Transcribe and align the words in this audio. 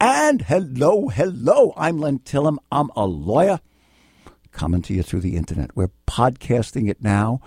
And 0.00 0.42
hello, 0.42 1.08
hello. 1.08 1.74
I'm 1.76 1.98
Len 1.98 2.20
Tillem. 2.20 2.58
I'm 2.70 2.88
a 2.94 3.04
lawyer 3.04 3.58
coming 4.52 4.80
to 4.82 4.94
you 4.94 5.02
through 5.02 5.22
the 5.22 5.34
internet. 5.34 5.74
We're 5.74 5.90
podcasting 6.06 6.88
it 6.88 7.02
now, 7.02 7.40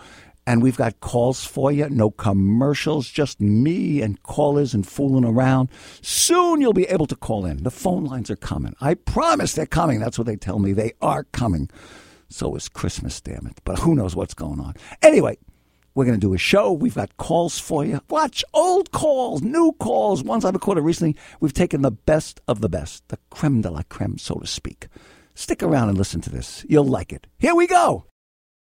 and 0.46 0.62
we've 0.62 0.76
got 0.76 1.00
calls 1.00 1.46
for 1.46 1.72
you. 1.72 1.90
No 1.90 2.12
commercials, 2.12 3.08
just 3.08 3.40
me 3.40 4.02
and 4.02 4.22
callers 4.24 4.74
and 4.74 4.86
fooling 4.86 5.24
around. 5.24 5.70
Soon 6.02 6.60
you'll 6.60 6.74
be 6.74 6.90
able 6.90 7.08
to 7.08 7.16
call 7.16 7.46
in. 7.46 7.64
The 7.64 7.72
phone 7.72 8.04
lines 8.04 8.30
are 8.30 8.36
coming. 8.36 8.76
I 8.82 8.96
promise 8.96 9.54
they're 9.54 9.66
coming. 9.66 10.02
That's 10.02 10.18
what 10.18 10.28
they 10.28 10.36
tell 10.36 10.60
me. 10.60 10.74
They 10.74 10.92
are 11.02 11.24
coming. 11.32 11.70
So 12.28 12.54
is 12.58 12.68
Christmas, 12.68 13.22
damn 13.22 13.48
it. 13.48 13.62
But 13.64 13.80
who 13.80 13.96
knows 13.96 14.14
what's 14.14 14.34
going 14.34 14.60
on. 14.60 14.74
Anyway, 15.02 15.38
we're 15.94 16.06
going 16.06 16.20
to 16.20 16.26
do 16.28 16.34
a 16.34 16.38
show. 16.38 16.72
We've 16.72 16.96
got 16.96 17.18
calls 17.18 17.60
for 17.60 17.84
you. 17.84 18.02
Watch 18.10 18.44
old 18.54 18.92
calls, 18.92 19.42
new 19.42 19.74
calls, 19.80 20.24
ones 20.24 20.46
I've 20.46 20.54
recorded 20.54 20.82
recently. 20.82 21.18
We've 21.40 21.54
taken 21.54 21.82
the 21.82 21.92
best 21.92 22.42
of 22.48 22.62
the 22.62 22.70
best, 22.70 23.08
the 23.10 23.18
creme 23.30 23.62
de 23.62 23.70
la 23.70 23.84
creme, 23.90 24.18
so 24.18 24.36
to 24.36 24.48
speak. 24.48 24.88
Stick 25.36 25.62
around 25.64 25.90
and 25.90 25.98
listen 25.98 26.22
to 26.22 26.30
this. 26.30 26.66
You'll 26.70 26.86
like 26.86 27.12
it. 27.12 27.28
Here 27.38 27.56
we 27.56 27.68
go. 27.68 28.06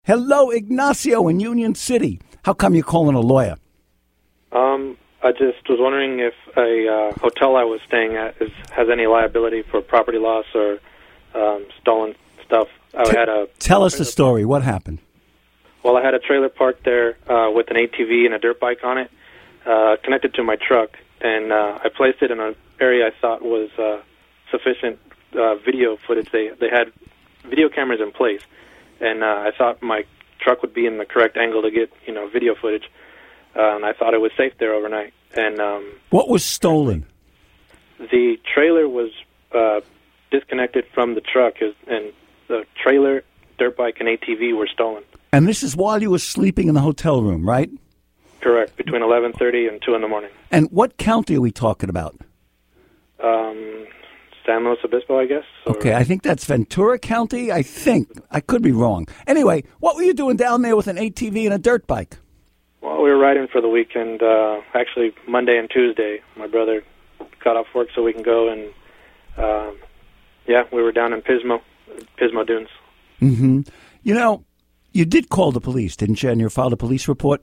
Hello, 0.03 0.52
Ignacio 0.52 1.27
in 1.27 1.40
Union 1.40 1.73
City. 1.73 2.22
How 2.44 2.53
come 2.53 2.76
you're 2.76 2.84
calling 2.84 3.16
a 3.16 3.22
lawyer? 3.22 3.55
Um, 4.52 4.98
I 5.23 5.31
just 5.31 5.67
was 5.67 5.80
wondering 5.80 6.20
if 6.20 6.34
a 6.55 6.88
uh, 6.88 7.20
hotel 7.20 7.55
I 7.55 7.64
was 7.64 7.81
staying 7.88 8.16
at 8.16 8.39
is, 8.39 8.52
has 8.72 8.88
any 8.92 9.08
liability 9.08 9.64
for 9.64 9.81
property 9.81 10.20
loss 10.20 10.45
or 10.53 10.78
um, 11.34 11.66
stolen 11.81 12.14
stuff. 12.45 12.67
I 12.95 13.03
T- 13.05 13.17
had 13.17 13.30
a 13.30 13.48
Tell 13.58 13.84
us 13.84 13.98
the 13.98 14.05
story. 14.05 14.45
What 14.45 14.62
happened? 14.62 15.00
Well, 15.85 15.98
I 15.98 16.02
had 16.03 16.16
a 16.16 16.20
trailer 16.20 16.49
parked 16.49 16.84
there 16.84 17.16
uh, 17.30 17.52
with 17.52 17.70
an 17.70 17.77
ATV 17.77 18.25
and 18.25 18.34
a 18.34 18.39
dirt 18.39 18.59
bike 18.59 18.80
on 18.84 18.98
it, 18.98 19.12
uh, 19.67 19.98
connected 20.03 20.34
to 20.34 20.44
my 20.44 20.55
truck, 20.55 20.89
and 21.21 21.52
uh, 21.53 21.77
I 21.84 21.89
placed 21.95 22.23
it 22.23 22.31
in 22.31 22.39
an 22.39 22.55
area 22.80 23.05
I 23.05 23.11
thought 23.21 23.44
was 23.44 23.70
uh, 23.77 24.02
sufficient 24.49 24.98
uh, 25.38 25.53
video 25.58 25.95
footage. 26.08 26.31
They 26.31 26.49
they 26.59 26.70
had 26.71 26.91
video 27.48 27.69
cameras 27.69 28.02
in 28.02 28.11
place, 28.11 28.42
and 29.00 29.23
uh, 29.23 29.27
I 29.27 29.52
thought 29.55 29.83
my 29.83 30.05
truck 30.39 30.64
would 30.64 30.73
be 30.73 30.88
in 30.88 30.97
the 30.97 31.05
correct 31.05 31.38
angle 31.38 31.61
to 31.61 31.69
get 31.69 31.92
you 32.08 32.16
know 32.16 32.27
video 32.30 32.55
footage, 32.55 32.89
uh, 33.55 33.75
and 33.75 33.86
I 33.86 33.94
thought 33.94 34.16
it 34.16 34.22
was 34.22 34.31
safe 34.36 34.53
there 34.58 34.73
overnight. 34.73 35.14
And 35.36 35.59
um, 35.59 35.86
What 36.09 36.30
was 36.30 36.44
stolen? 36.44 37.05
the 37.99 38.39
trailer 38.52 38.89
was 38.89 39.11
uh, 39.53 39.81
disconnected 40.31 40.86
from 40.95 41.14
the 41.14 41.22
truck, 41.22 41.61
and 41.88 42.11
the 42.47 42.66
trailer, 42.75 43.23
dirt 43.59 43.77
bike, 43.77 43.97
and 43.99 44.09
ATV 44.09 44.58
were 44.58 44.67
stolen. 44.67 45.03
And 45.36 45.45
this 45.45 45.64
is 45.64 45.75
while 45.75 46.02
you 46.02 46.11
were 46.11 46.19
sleeping 46.19 46.69
in 46.69 46.75
the 46.75 46.80
hotel 46.80 47.22
room, 47.22 47.45
right? 47.45 47.69
Correct, 48.39 48.78
between 48.78 49.02
11:30 49.02 49.67
and 49.67 49.81
2 49.81 49.94
in 49.94 50.00
the 50.00 50.08
morning. 50.08 50.30
And 50.50 50.69
what 50.72 50.95
county 50.95 51.36
are 51.36 51.42
we 51.42 51.52
talking 51.52 51.89
about? 51.89 52.16
Um, 53.22 53.86
San 54.45 54.64
Luis 54.64 54.77
Obispo, 54.86 55.19
I 55.19 55.25
guess. 55.25 55.44
or- 55.66 55.75
Okay, 55.75 55.94
I 55.94 56.05
think 56.05 56.23
that's 56.23 56.45
Ventura 56.45 56.97
County. 56.97 57.52
I 57.52 57.64
think. 57.64 58.08
I 58.31 58.39
could 58.39 58.61
be 58.61 58.72
wrong. 58.72 59.08
Anyway, 59.27 59.66
what 59.81 59.97
were 59.97 60.03
you 60.03 60.14
doing 60.14 60.38
down 60.38 60.61
there 60.61 60.77
with 60.77 60.88
an 60.88 60.97
ATV 60.97 61.44
and 61.44 61.53
a 61.53 61.58
dirt 61.58 61.86
bike? 61.86 62.16
Well, 62.80 63.02
we 63.03 63.09
were 63.11 63.17
riding 63.17 63.47
for 63.47 63.59
the 63.59 63.67
weekend. 63.67 64.23
Uh, 64.23 64.61
actually, 64.73 65.14
Monday 65.27 65.58
and 65.58 65.70
Tuesday. 65.70 66.22
My 66.38 66.47
brother 66.47 66.81
got 67.44 67.58
off 67.58 67.67
work 67.75 67.89
so 67.94 68.03
we 68.03 68.14
can 68.14 68.23
go, 68.23 68.47
and 68.47 68.61
um, 69.38 69.75
yeah, 70.47 70.64
we 70.72 70.81
were 70.81 70.94
down 70.94 71.11
in 71.11 71.22
Pismo, 71.22 71.59
Pismo 72.17 72.47
Dunes. 72.47 72.70
Mm-hmm. 73.22 73.61
You 74.03 74.14
know, 74.14 74.45
you 74.96 75.06
did 75.06 75.30
call 75.30 75.52
the 75.52 75.60
police, 75.62 75.96
didn't 75.96 76.24
you? 76.24 76.30
And 76.30 76.40
you 76.42 76.50
filed 76.50 76.74
a 76.74 76.78
police 76.78 77.08
report? 77.08 77.42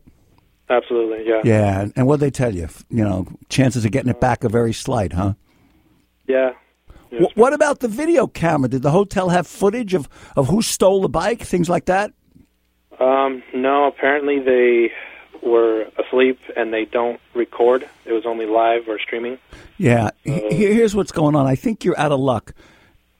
Absolutely, 0.70 1.26
yeah. 1.28 1.40
Yeah, 1.44 1.86
and- 1.96 2.06
what 2.06 2.20
they 2.20 2.30
tell 2.30 2.54
you? 2.54 2.68
You 2.88 3.04
know, 3.04 3.26
chances 3.48 3.84
of 3.84 3.90
getting 3.92 4.10
it 4.10 4.20
back 4.20 4.44
are 4.44 4.48
very 4.48 4.72
slight, 4.72 5.12
huh? 5.12 5.34
Yeah. 6.26 6.52
Wh- 7.10 7.36
what 7.36 7.52
about 7.52 7.80
the 7.80 7.88
video 7.88 8.26
camera? 8.26 8.68
Did 8.70 8.82
the 8.82 8.90
hotel 8.90 9.28
have 9.28 9.46
footage 9.46 9.92
of, 9.92 10.08
of 10.36 10.48
who 10.48 10.62
stole 10.62 11.02
the 11.02 11.08
bike, 11.10 11.42
things 11.42 11.68
like 11.68 11.84
that? 11.86 12.12
Um, 12.98 13.42
no, 13.54 13.86
apparently 13.86 14.38
they 14.38 14.90
were 15.46 15.86
asleep 15.98 16.38
and 16.56 16.72
they 16.72 16.84
don't 16.86 17.20
record. 17.34 17.86
It 18.06 18.12
was 18.12 18.24
only 18.24 18.46
live 18.46 18.88
or 18.88 18.98
streaming. 18.98 19.38
Yeah. 19.76 20.10
H- 20.24 20.52
Here's 20.52 20.94
what's 20.94 21.12
going 21.12 21.34
on. 21.34 21.46
I 21.46 21.56
think 21.56 21.84
you're 21.84 21.98
out 21.98 22.12
of 22.12 22.20
luck. 22.20 22.54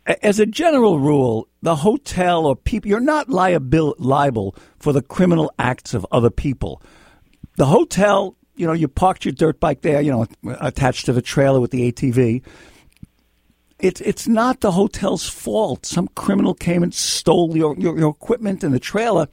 As 0.07 0.41
a 0.41 0.47
general 0.47 0.99
rule, 0.99 1.49
the 1.63 1.77
hotel 1.77 2.45
or 2.45 2.57
people, 2.57 2.89
you're 2.89 3.01
not 3.01 3.29
liabil- 3.29 3.95
liable 3.99 4.57
for 4.79 4.93
the 4.93 5.03
criminal 5.03 5.53
acts 5.59 5.95
of 5.95 6.05
other 6.11 6.31
people. 6.31 6.83
The 7.57 7.67
hotel, 7.67 8.37
you 8.57 8.67
know, 8.67 8.73
you 8.73 8.89
parked 8.89 9.25
your 9.25 9.33
dirt 9.33 9.61
bike 9.61 9.83
there, 9.83 10.01
you 10.01 10.11
know, 10.11 10.27
attached 10.61 11.07
to 11.07 11.13
the 11.13 11.23
trailer 11.23 11.61
with 11.61 11.71
the 11.71 11.93
ATV. 11.93 12.43
It's 13.79 14.01
it's 14.01 14.27
not 14.27 14.61
the 14.61 14.73
hotel's 14.73 15.29
fault. 15.29 15.87
Some 15.87 16.09
criminal 16.15 16.55
came 16.55 16.83
and 16.83 16.95
stole 16.95 17.57
your, 17.57 17.77
your, 17.77 17.99
your 17.99 18.11
equipment 18.11 18.65
and 18.65 18.75
the 18.75 18.81
trailer. 18.81 19.29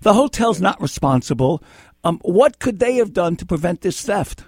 The 0.00 0.12
hotel's 0.12 0.60
not 0.60 0.80
responsible. 0.80 1.62
Um, 2.02 2.18
what 2.22 2.58
could 2.58 2.78
they 2.78 2.96
have 2.96 3.12
done 3.12 3.36
to 3.36 3.46
prevent 3.46 3.80
this 3.80 4.02
theft? 4.02 4.44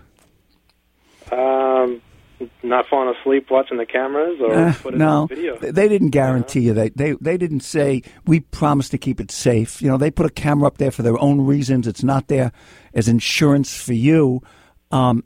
Um, 1.32 2.02
not 2.62 2.86
falling 2.88 3.14
asleep 3.14 3.50
watching 3.50 3.78
the 3.78 3.86
cameras 3.86 4.38
or 4.40 4.52
Uh, 4.54 4.74
put 4.82 4.94
it 4.94 4.98
no, 4.98 5.22
on 5.22 5.28
video. 5.28 5.58
They- 5.58 5.88
didn't 5.88 6.10
guarantee 6.10 6.60
you. 6.60 6.74
They, 6.74 6.90
they 6.90 7.12
they 7.20 7.36
didn't 7.38 7.60
say 7.60 8.02
we 8.26 8.40
promise 8.40 8.88
to 8.90 8.98
keep 8.98 9.20
it 9.20 9.30
safe. 9.30 9.80
You 9.80 9.88
know, 9.88 9.96
they 9.96 10.10
put 10.10 10.26
a 10.26 10.30
camera 10.30 10.66
up 10.66 10.78
there 10.78 10.90
for 10.90 11.02
their 11.02 11.18
own 11.18 11.40
reasons. 11.46 11.86
It's 11.86 12.02
not 12.04 12.28
there 12.28 12.52
as 12.92 13.08
insurance 13.08 13.74
for 13.80 13.94
you. 13.94 14.42
Um, 14.90 15.24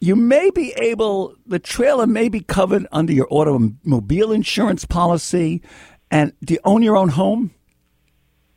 you 0.00 0.14
may 0.14 0.50
be 0.50 0.72
able. 0.76 1.34
The 1.46 1.58
trailer 1.58 2.06
may 2.06 2.28
be 2.28 2.40
covered 2.40 2.86
under 2.92 3.12
your 3.12 3.26
automobile 3.30 4.30
insurance 4.32 4.84
policy. 4.84 5.62
And 6.10 6.32
do 6.44 6.54
you 6.54 6.60
own 6.64 6.82
your 6.82 6.96
own 6.96 7.08
home? 7.08 7.50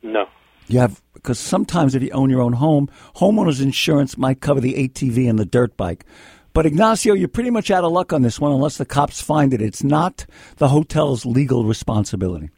No. 0.02 0.26
You 0.68 0.78
have 0.78 1.02
because 1.14 1.38
sometimes 1.38 1.94
if 1.94 2.02
you 2.02 2.10
own 2.10 2.30
your 2.30 2.40
own 2.42 2.52
home, 2.52 2.88
homeowners 3.16 3.60
insurance 3.60 4.16
might 4.16 4.40
cover 4.40 4.60
the 4.60 4.74
ATV 4.74 5.28
and 5.28 5.38
the 5.38 5.44
dirt 5.44 5.76
bike. 5.76 6.04
But 6.52 6.66
Ignacio, 6.66 7.14
you're 7.14 7.28
pretty 7.28 7.50
much 7.50 7.70
out 7.70 7.84
of 7.84 7.92
luck 7.92 8.12
on 8.12 8.22
this 8.22 8.40
one 8.40 8.52
unless 8.52 8.76
the 8.76 8.84
cops 8.84 9.20
find 9.20 9.54
it. 9.54 9.62
It's 9.62 9.84
not 9.84 10.26
the 10.56 10.68
hotel's 10.68 11.24
legal 11.24 11.64
responsibility. 11.64 12.50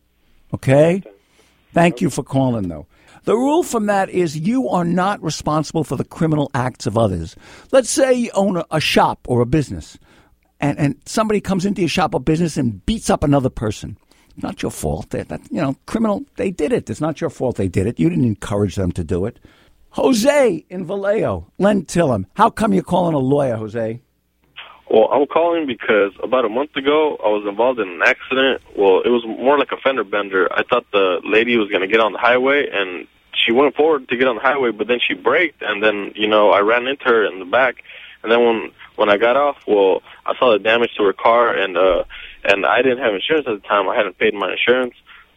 Okay? 0.55 1.03
Thank 1.73 2.01
you 2.01 2.11
for 2.11 2.23
calling 2.23 2.69
though. 2.69 2.87
The 3.25 3.37
rule 3.37 3.63
from 3.63 3.87
that 3.87 4.11
is 4.11 4.37
you 4.37 4.69
are 4.69 4.85
not 4.85 5.23
responsible 5.23 5.85
for 5.85 5.97
the 5.97 6.05
criminal 6.05 6.51
acts 6.55 6.87
of 6.87 6.99
others. 6.99 7.37
Let's 7.71 7.91
say 7.91 8.13
you 8.13 8.31
own 8.35 8.63
a, 8.71 8.81
shop 8.81 9.21
or 9.29 9.41
a 9.41 9.47
business 9.47 9.99
and, 10.61 10.79
and 10.79 11.01
somebody 11.07 11.41
comes 11.41 11.65
into 11.65 11.83
your 11.83 11.89
shop 11.89 12.15
or 12.15 12.21
business 12.21 12.57
and 12.57 12.85
beats 12.87 13.11
up 13.11 13.23
another 13.23 13.51
person. 13.51 13.97
Not 14.37 14.63
your 14.63 14.71
fault. 14.71 15.11
That, 15.11 15.29
you 15.51 15.61
know, 15.61 15.77
criminal, 15.87 16.25
they 16.37 16.51
did 16.51 16.73
it. 16.73 16.89
It's 16.89 17.01
not 17.01 17.21
your 17.21 17.31
fault 17.31 17.57
they 17.57 17.69
did 17.69 17.87
it. 17.87 18.01
You 18.01 18.09
didn't 18.09 18.25
encourage 18.25 18.77
them 18.77 18.91
to 18.93 19.05
do 19.05 19.27
it. 19.27 19.39
Jose 19.93 20.65
in 20.71 20.87
Vallejo, 20.87 21.53
Len 21.59 21.83
Tillem. 21.85 22.25
How 22.35 22.49
come 22.49 22.73
you're 22.73 22.83
calling 22.83 23.15
a 23.15 23.19
lawyer, 23.19 23.57
Jose? 23.57 24.01
Well, 24.91 25.09
I'm 25.13 25.27
calling 25.27 25.67
because 25.67 26.13
about 26.23 26.45
a 26.45 26.49
month 26.49 26.77
ago 26.77 27.17
I 27.23 27.29
was 27.29 27.47
involved 27.49 27.79
in 27.79 27.89
an 27.89 28.03
accident. 28.03 28.63
Well, 28.77 29.03
it 29.03 29.11
was 29.11 29.25
more 29.27 29.59
like 29.59 29.73
a 29.73 29.77
fender 29.77 30.05
bender. 30.05 30.51
I 30.53 30.63
thought 30.65 30.87
the 30.93 31.21
lady 31.25 31.57
was 31.57 31.69
going 31.69 31.83
to 31.83 31.89
get 31.89 32.01
on 32.01 32.13
the 32.13 32.19
highway, 32.19 32.69
and 32.71 33.07
she 33.35 33.53
went 33.53 33.75
forward 33.75 34.09
to 34.09 34.17
get 34.17 34.29
on 34.29 34.37
the 34.37 34.43
highway, 34.43 34.71
but 34.71 34.89
then 34.89 34.99
she 35.07 35.15
braked, 35.15 35.63
and 35.63 35.83
then 35.83 36.13
you 36.15 36.29
know 36.29 36.51
I 36.51 36.61
ran 36.61 36.87
into 36.87 37.05
her 37.05 37.25
in 37.27 37.39
the 37.39 37.45
back, 37.45 37.77
and 38.23 38.33
then 38.33 38.45
when 38.45 38.71
when 38.97 39.09
I 39.11 39.17
got 39.17 39.37
off, 39.37 39.57
well, 39.67 40.03
I 40.25 40.37
saw 40.39 40.53
the 40.53 40.59
damage 40.59 40.91
to 40.97 41.05
her 41.05 41.13
car, 41.13 41.55
and 41.55 41.77
uh, 41.77 42.05
and 42.45 42.65
I 42.65 42.81
didn't 42.83 42.99
have 42.99 43.15
insurance 43.15 43.47
at 43.47 43.61
the 43.61 43.69
time. 43.69 43.89
I 43.89 43.97
hadn't 43.97 44.19
paid 44.19 44.35
my 44.35 44.53
insurance, 44.53 44.95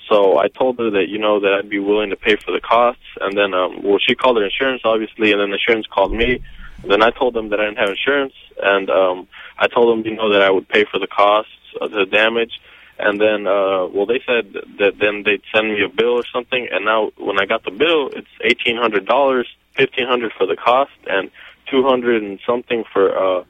so 0.10 0.38
I 0.38 0.48
told 0.48 0.78
her 0.80 0.90
that 0.92 1.08
you 1.10 1.18
know 1.18 1.40
that 1.40 1.54
I'd 1.54 1.70
be 1.70 1.80
willing 1.80 2.10
to 2.12 2.16
pay 2.16 2.36
for 2.36 2.52
the 2.52 2.62
costs, 2.62 3.04
and 3.22 3.38
then 3.38 3.54
um, 3.54 3.82
well, 3.84 4.00
she 4.00 4.16
called 4.16 4.38
her 4.38 4.46
insurance 4.46 4.82
obviously, 4.86 5.32
and 5.32 5.42
then 5.42 5.50
the 5.50 5.58
insurance 5.58 5.88
called 5.88 6.14
me. 6.14 6.42
And 6.84 6.92
Then 6.92 7.02
I 7.02 7.10
told 7.10 7.34
them 7.34 7.50
that 7.50 7.60
I 7.60 7.66
didn't 7.66 7.80
have 7.80 7.90
insurance, 7.90 8.34
and 8.62 8.90
um, 8.90 9.28
I 9.58 9.68
told 9.68 9.92
them, 9.92 10.06
you 10.06 10.16
know, 10.16 10.32
that 10.32 10.42
I 10.42 10.50
would 10.50 10.68
pay 10.68 10.86
for 10.86 11.00
the 11.00 11.08
costs 11.08 11.52
of 11.82 11.92
the 11.92 12.06
damage. 12.06 12.60
And 12.98 13.20
then, 13.20 13.48
uh, 13.48 13.88
well, 13.88 14.06
they 14.06 14.22
said 14.26 14.54
that 14.80 15.00
then 15.00 15.24
they'd 15.24 15.42
send 15.54 15.68
me 15.68 15.84
a 15.84 15.90
bill 15.90 16.14
or 16.14 16.24
something. 16.32 16.68
And 16.72 16.86
now, 16.86 17.12
when 17.18 17.42
I 17.42 17.46
got 17.46 17.64
the 17.64 17.72
bill, 17.72 18.10
it's 18.14 18.28
eighteen 18.42 18.78
hundred 18.78 19.06
dollars, 19.06 19.48
fifteen 19.76 20.08
hundred 20.08 20.32
for 20.38 20.46
the 20.46 20.56
cost, 20.56 20.92
and 21.08 21.30
two 21.70 21.84
hundred 21.84 22.24
and 22.24 22.40
something 22.46 22.84
for 22.94 23.18
uh, 23.18 23.44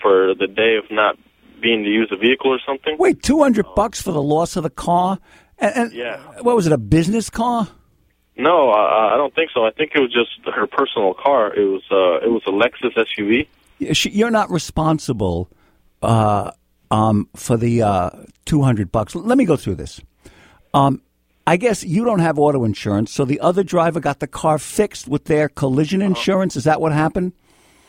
for 0.00 0.34
the 0.34 0.48
day 0.48 0.76
of 0.76 0.90
not 0.90 1.16
being 1.60 1.84
to 1.84 1.90
use 1.90 2.08
the 2.10 2.16
vehicle 2.16 2.50
or 2.50 2.58
something. 2.66 2.96
Wait, 2.98 3.22
200 3.22 3.66
bucks 3.76 4.00
for 4.00 4.12
the 4.12 4.22
loss 4.22 4.56
of 4.56 4.62
the 4.62 4.70
car? 4.70 5.18
And, 5.60 5.74
and 5.76 5.92
Yeah. 5.92 6.18
what 6.42 6.56
was 6.56 6.66
it, 6.66 6.72
a 6.72 6.78
business 6.78 7.30
car? 7.30 7.68
No, 8.36 8.70
I, 8.70 9.14
I 9.14 9.16
don't 9.16 9.34
think 9.34 9.50
so. 9.52 9.64
I 9.66 9.70
think 9.70 9.92
it 9.94 10.00
was 10.00 10.12
just 10.12 10.30
her 10.54 10.66
personal 10.66 11.14
car. 11.14 11.54
It 11.54 11.64
was 11.64 11.82
uh, 11.90 12.24
it 12.26 12.30
was 12.30 12.42
a 12.46 12.50
Lexus 12.50 12.94
SUV. 12.96 13.46
She- 13.94 14.10
You're 14.10 14.30
not 14.30 14.50
responsible 14.50 15.50
uh, 16.02 16.50
um, 16.90 17.28
for 17.36 17.56
the 17.58 17.82
uh, 17.82 18.10
200 18.46 18.90
bucks. 18.90 19.14
Let 19.14 19.36
me 19.36 19.44
go 19.44 19.56
through 19.56 19.74
this. 19.76 20.00
Um, 20.72 21.02
I 21.46 21.56
guess 21.56 21.82
you 21.84 22.04
don't 22.04 22.20
have 22.20 22.38
auto 22.38 22.64
insurance, 22.64 23.12
so 23.12 23.24
the 23.24 23.40
other 23.40 23.62
driver 23.64 23.98
got 24.00 24.20
the 24.20 24.26
car 24.26 24.58
fixed 24.58 25.08
with 25.08 25.24
their 25.24 25.48
collision 25.48 26.00
insurance. 26.00 26.54
Is 26.56 26.64
that 26.64 26.80
what 26.80 26.92
happened? 26.92 27.32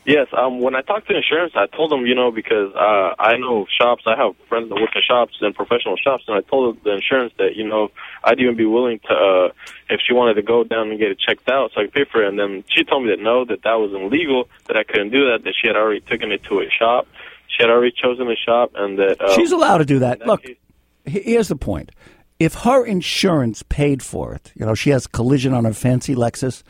Yes, 0.04 0.28
um, 0.34 0.62
when 0.62 0.74
I 0.76 0.82
talked 0.82 1.08
to 1.10 1.16
insurance, 1.16 1.54
I 1.56 1.68
told 1.68 1.92
them, 1.92 2.08
you 2.08 2.16
know, 2.16 2.32
because 2.32 2.74
uh, 2.74 3.14
I 3.20 3.38
know 3.38 3.68
shops, 3.80 4.04
I 4.08 4.16
have 4.18 4.36
friends 4.50 4.70
that 4.70 4.76
work 4.76 4.90
in 4.96 5.02
shops 5.08 5.36
and 5.42 5.54
professional 5.54 5.96
shops, 5.96 6.24
and 6.28 6.36
I 6.36 6.42
told 6.42 6.84
the 6.84 6.94
insurance 6.94 7.34
that, 7.38 7.56
you 7.56 7.68
know, 7.68 7.92
I'd 8.24 8.40
even 8.40 8.56
be 8.56 8.66
willing 8.66 9.00
to, 9.08 9.14
uh, 9.14 9.52
if 9.92 10.02
she 10.06 10.14
wanted 10.14 10.36
to 10.36 10.42
go 10.42 10.64
down 10.64 10.90
and 10.90 10.98
get 10.98 11.12
it 11.12 11.20
checked 11.20 11.48
out 11.48 11.72
so 11.74 11.82
I 11.82 11.84
could 11.86 11.94
pay 11.94 12.06
for 12.12 12.24
it. 12.24 12.30
And 12.30 12.40
then 12.40 12.64
she 12.68 12.84
told 12.84 13.04
me 13.04 13.12
that 13.12 13.22
no, 13.22 13.46
that 13.46 13.62
that 13.62 13.76
was 13.76 13.94
illegal, 13.94 14.50
that 14.66 14.76
I 14.76 14.84
couldn't 14.84 15.12
do 15.12 15.26
that, 15.32 15.44
that 15.44 15.54
she 15.60 15.68
had 15.68 15.76
already 15.76 16.02
taken 16.02 16.32
it 16.32 16.44
to 16.46 16.62
a 16.62 16.70
shop. 16.72 17.08
She 17.48 17.62
had 17.62 17.70
already 17.70 17.94
chosen 17.96 18.28
a 18.32 18.36
shop, 18.36 18.72
and 18.74 18.98
that. 18.98 19.22
Uh, 19.22 19.36
She's 19.36 19.52
allowed 19.52 19.80
to 19.80 19.86
do 19.86 20.00
that. 20.00 20.20
that 20.20 20.28
Look, 20.28 20.42
case- 20.42 20.58
here's 21.06 21.50
the 21.50 21.56
point. 21.56 21.92
If 22.40 22.56
her 22.56 22.84
insurance 22.84 23.62
paid 23.62 24.02
for 24.02 24.34
it, 24.34 24.52
you 24.56 24.66
know, 24.66 24.74
she 24.74 24.90
has 24.90 25.06
collision 25.06 25.54
on 25.54 25.66
her 25.66 25.74
fancy 25.74 26.16
Lexus, 26.16 26.64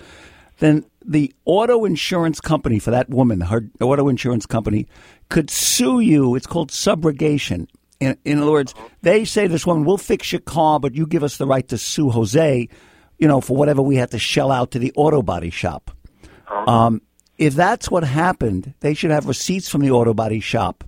then 0.61 0.85
the 1.03 1.33
auto 1.45 1.85
insurance 1.85 2.39
company 2.39 2.77
for 2.77 2.91
that 2.91 3.09
woman, 3.09 3.41
her 3.41 3.67
auto 3.81 4.07
insurance 4.07 4.45
company, 4.45 4.87
could 5.29 5.49
sue 5.49 5.99
you. 5.99 6.35
It's 6.35 6.45
called 6.45 6.69
subrogation. 6.69 7.67
In, 7.99 8.15
in 8.25 8.39
other 8.39 8.51
words, 8.51 8.75
they 9.01 9.25
say 9.25 9.43
to 9.43 9.49
this 9.49 9.65
woman, 9.65 9.85
we'll 9.85 9.97
fix 9.97 10.31
your 10.31 10.41
car, 10.41 10.79
but 10.79 10.93
you 10.93 11.07
give 11.07 11.23
us 11.23 11.37
the 11.37 11.47
right 11.47 11.67
to 11.67 11.79
sue 11.79 12.11
Jose, 12.11 12.69
you 13.17 13.27
know, 13.27 13.41
for 13.41 13.57
whatever 13.57 13.81
we 13.81 13.95
had 13.95 14.11
to 14.11 14.19
shell 14.19 14.51
out 14.51 14.71
to 14.71 14.79
the 14.79 14.93
auto 14.95 15.23
body 15.23 15.49
shop. 15.49 15.91
Um, 16.67 17.01
if 17.39 17.55
that's 17.55 17.89
what 17.89 18.03
happened, 18.03 18.75
they 18.81 18.93
should 18.93 19.09
have 19.09 19.25
receipts 19.25 19.67
from 19.67 19.81
the 19.81 19.89
auto 19.89 20.13
body 20.13 20.39
shop. 20.39 20.83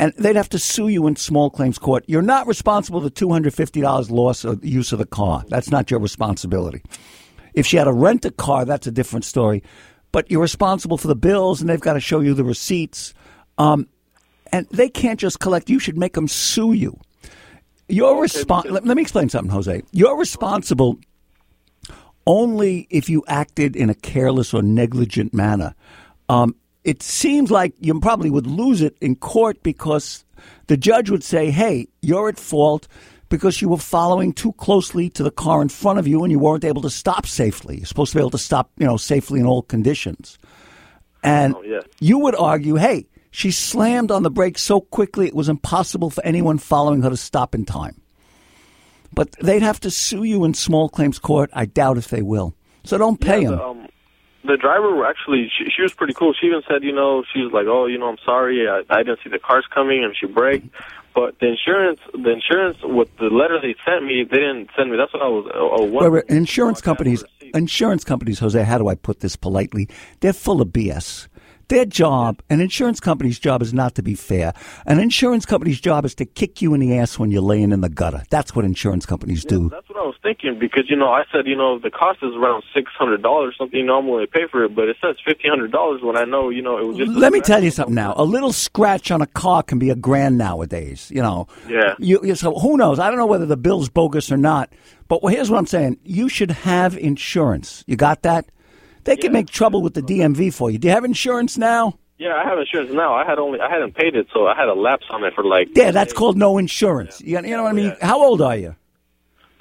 And 0.00 0.12
they'd 0.18 0.36
have 0.36 0.48
to 0.48 0.58
sue 0.58 0.88
you 0.88 1.06
in 1.06 1.14
small 1.14 1.48
claims 1.48 1.78
court. 1.78 2.04
You're 2.08 2.22
not 2.22 2.48
responsible 2.48 3.00
for 3.00 3.08
$250 3.08 4.10
loss 4.10 4.44
of 4.44 4.64
use 4.64 4.92
of 4.92 4.98
the 4.98 5.06
car. 5.06 5.44
That's 5.48 5.70
not 5.70 5.90
your 5.92 6.00
responsibility. 6.00 6.82
If 7.56 7.66
she 7.66 7.76
had 7.76 7.84
to 7.84 7.92
rent 7.92 8.24
a 8.24 8.30
car, 8.30 8.64
that's 8.64 8.86
a 8.86 8.92
different 8.92 9.24
story. 9.24 9.64
But 10.12 10.30
you're 10.30 10.42
responsible 10.42 10.98
for 10.98 11.08
the 11.08 11.16
bills, 11.16 11.60
and 11.60 11.68
they've 11.68 11.80
got 11.80 11.94
to 11.94 12.00
show 12.00 12.20
you 12.20 12.34
the 12.34 12.44
receipts. 12.44 13.12
Um, 13.58 13.88
and 14.52 14.68
they 14.70 14.88
can't 14.88 15.18
just 15.18 15.40
collect. 15.40 15.68
You 15.68 15.80
should 15.80 15.98
make 15.98 16.12
them 16.12 16.28
sue 16.28 16.74
you. 16.74 16.98
You're 17.88 18.14
respon- 18.14 18.70
let, 18.70 18.84
let 18.84 18.96
me 18.96 19.02
explain 19.02 19.28
something, 19.28 19.50
Jose. 19.50 19.82
You're 19.92 20.16
responsible 20.16 20.98
only 22.26 22.86
if 22.90 23.08
you 23.08 23.24
acted 23.26 23.76
in 23.76 23.90
a 23.90 23.94
careless 23.94 24.52
or 24.52 24.62
negligent 24.62 25.32
manner. 25.32 25.74
Um, 26.28 26.56
it 26.84 27.02
seems 27.02 27.50
like 27.50 27.74
you 27.80 27.98
probably 28.00 28.30
would 28.30 28.46
lose 28.46 28.82
it 28.82 28.96
in 29.00 29.16
court 29.16 29.62
because 29.62 30.24
the 30.66 30.76
judge 30.76 31.10
would 31.10 31.24
say, 31.24 31.50
hey, 31.50 31.88
you're 32.02 32.28
at 32.28 32.38
fault 32.38 32.88
because 33.28 33.60
you 33.60 33.68
were 33.68 33.76
following 33.78 34.32
too 34.32 34.52
closely 34.52 35.10
to 35.10 35.22
the 35.22 35.30
car 35.30 35.60
in 35.62 35.68
front 35.68 35.98
of 35.98 36.06
you 36.06 36.22
and 36.22 36.30
you 36.30 36.38
weren't 36.38 36.64
able 36.64 36.82
to 36.82 36.90
stop 36.90 37.26
safely. 37.26 37.78
You're 37.78 37.86
supposed 37.86 38.12
to 38.12 38.18
be 38.18 38.22
able 38.22 38.30
to 38.30 38.38
stop, 38.38 38.70
you 38.78 38.86
know, 38.86 38.96
safely 38.96 39.40
in 39.40 39.46
all 39.46 39.62
conditions. 39.62 40.38
And 41.22 41.54
Oh, 41.56 41.62
yeah. 41.62 41.80
you 42.00 42.18
would 42.18 42.34
argue, 42.36 42.76
hey, 42.76 43.06
she 43.32 43.50
slammed 43.50 44.10
on 44.10 44.22
the 44.22 44.30
brakes 44.30 44.62
so 44.62 44.80
quickly 44.80 45.26
it 45.26 45.34
was 45.34 45.48
impossible 45.48 46.10
for 46.10 46.24
anyone 46.24 46.58
following 46.58 47.02
her 47.02 47.10
to 47.10 47.16
stop 47.16 47.54
in 47.54 47.64
time. 47.64 48.00
But 49.12 49.32
they'd 49.42 49.62
have 49.62 49.80
to 49.80 49.90
sue 49.90 50.24
you 50.24 50.44
in 50.44 50.54
small 50.54 50.88
claims 50.88 51.18
court. 51.18 51.50
I 51.52 51.64
doubt 51.66 51.98
if 51.98 52.08
they 52.08 52.22
will. 52.22 52.54
So 52.84 52.96
don't 52.98 53.20
pay 53.20 53.42
Yeah, 53.42 53.50
them. 53.50 53.58
the, 53.58 53.64
um, 53.64 53.86
the 54.44 54.56
driver 54.56 55.04
actually 55.04 55.50
she, 55.56 55.68
she 55.74 55.82
was 55.82 55.92
pretty 55.92 56.12
cool. 56.12 56.32
She 56.40 56.46
even 56.46 56.62
said, 56.68 56.84
you 56.84 56.92
know, 56.92 57.24
she 57.32 57.40
was 57.40 57.52
like, 57.52 57.66
"Oh, 57.66 57.86
you 57.86 57.98
know, 57.98 58.06
I'm 58.08 58.18
sorry, 58.24 58.68
I, 58.68 58.82
I 58.88 59.02
didn't 59.02 59.18
see 59.24 59.30
the 59.30 59.40
cars 59.40 59.64
coming," 59.74 60.04
and 60.04 60.14
she 60.16 60.26
braked. 60.26 60.68
But 61.16 61.40
the 61.40 61.48
insurance, 61.48 61.98
the 62.12 62.30
insurance 62.30 62.76
with 62.82 63.08
the 63.16 63.30
letter 63.30 63.58
they 63.58 63.74
sent 63.86 64.04
me, 64.04 64.22
they 64.22 64.36
didn't 64.36 64.68
send 64.76 64.90
me. 64.90 64.98
That's 64.98 65.14
what 65.14 65.22
I 65.22 65.28
was. 65.28 65.46
Uh, 65.46 65.86
Wait, 65.86 66.12
wait, 66.12 66.24
insurance 66.28 66.80
So 66.80 66.82
I 66.82 66.84
got 66.84 66.98
companies, 66.98 67.24
insurance 67.54 68.04
companies, 68.04 68.38
Jose, 68.40 68.62
how 68.62 68.76
do 68.76 68.88
I 68.88 68.96
put 68.96 69.20
this 69.20 69.34
politely? 69.34 69.88
They're 70.20 70.34
full 70.34 70.60
of 70.60 70.68
BS. 70.68 71.28
Their 71.68 71.84
job, 71.84 72.40
an 72.48 72.60
insurance 72.60 73.00
company's 73.00 73.40
job 73.40 73.60
is 73.60 73.74
not 73.74 73.96
to 73.96 74.02
be 74.02 74.14
fair. 74.14 74.54
An 74.86 75.00
insurance 75.00 75.44
company's 75.44 75.80
job 75.80 76.04
is 76.04 76.14
to 76.14 76.24
kick 76.24 76.62
you 76.62 76.74
in 76.74 76.80
the 76.80 76.96
ass 76.96 77.18
when 77.18 77.32
you're 77.32 77.42
laying 77.42 77.72
in 77.72 77.80
the 77.80 77.88
gutter. 77.88 78.22
That's 78.30 78.54
what 78.54 78.64
insurance 78.64 79.04
companies 79.04 79.44
do. 79.44 79.68
That's 79.70 79.88
what 79.88 79.98
I 79.98 80.02
was 80.06 80.14
thinking 80.22 80.60
because 80.60 80.84
you 80.88 80.94
know 80.96 81.08
I 81.08 81.24
said 81.32 81.46
you 81.48 81.56
know 81.56 81.80
the 81.80 81.90
cost 81.90 82.20
is 82.22 82.34
around 82.36 82.62
six 82.72 82.92
hundred 82.96 83.20
dollars 83.22 83.56
something. 83.58 83.76
You 83.80 83.84
know 83.84 83.98
I'm 83.98 84.06
willing 84.06 84.26
to 84.26 84.30
pay 84.30 84.46
for 84.48 84.64
it, 84.64 84.76
but 84.76 84.88
it 84.88 84.96
says 85.04 85.16
fifteen 85.26 85.50
hundred 85.50 85.72
dollars 85.72 86.02
when 86.02 86.16
I 86.16 86.24
know 86.24 86.50
you 86.50 86.62
know 86.62 86.78
it 86.78 86.86
was 86.86 86.98
just. 86.98 87.10
Let 87.10 87.32
me 87.32 87.40
tell 87.40 87.64
you 87.64 87.72
something 87.72 87.94
now. 87.96 88.14
A 88.16 88.24
little 88.24 88.52
scratch 88.52 89.10
on 89.10 89.20
a 89.20 89.26
car 89.26 89.64
can 89.64 89.80
be 89.80 89.90
a 89.90 89.96
grand 89.96 90.38
nowadays. 90.38 91.10
You 91.12 91.22
know. 91.22 91.48
Yeah. 91.68 91.94
You, 91.98 92.20
you- 92.22 92.34
so 92.36 92.54
who 92.54 92.76
knows? 92.76 93.00
I 93.00 93.08
don't 93.08 93.18
know 93.18 93.26
whether 93.26 93.46
the 93.46 93.56
bill's 93.56 93.88
bogus 93.88 94.30
or 94.30 94.36
not. 94.36 94.70
But 95.08 95.18
here's 95.30 95.50
what 95.50 95.58
I'm 95.58 95.66
saying: 95.66 95.98
you 96.04 96.28
should 96.28 96.52
have 96.52 96.96
insurance. 96.96 97.82
You 97.88 97.96
got 97.96 98.22
that? 98.22 98.46
They 99.06 99.16
can 99.16 99.30
Yeah. 99.32 99.38
make 99.40 99.48
trouble 99.48 99.80
with 99.82 99.94
the 99.94 100.02
DMV 100.02 100.52
for 100.52 100.70
you. 100.70 100.78
Do 100.78 100.88
you 100.88 100.94
have 100.94 101.04
insurance 101.04 101.56
now? 101.56 101.94
Yeah, 102.18 102.34
I 102.34 102.44
have 102.48 102.58
insurance 102.58 102.92
now. 102.92 103.14
I 103.14 103.24
had 103.24 103.38
only 103.38 103.60
I 103.60 103.70
hadn't 103.70 103.94
paid 103.94 104.14
it, 104.16 104.26
so 104.32 104.46
I 104.46 104.54
had 104.54 104.68
a 104.68 104.74
lapse 104.74 105.06
on 105.10 105.22
it 105.24 105.32
for 105.34 105.44
like. 105.44 105.68
Yeah, 105.74 105.90
that's 105.90 106.12
called 106.12 106.36
no 106.36 106.58
insurance. 106.58 107.20
You, 107.20 107.36
you 107.42 107.56
know 107.56 107.62
what 107.64 107.70
I 107.70 107.72
mean? 107.72 107.94
Yeah. 107.98 108.06
How 108.06 108.22
old 108.22 108.40
are 108.42 108.56
you? 108.56 108.74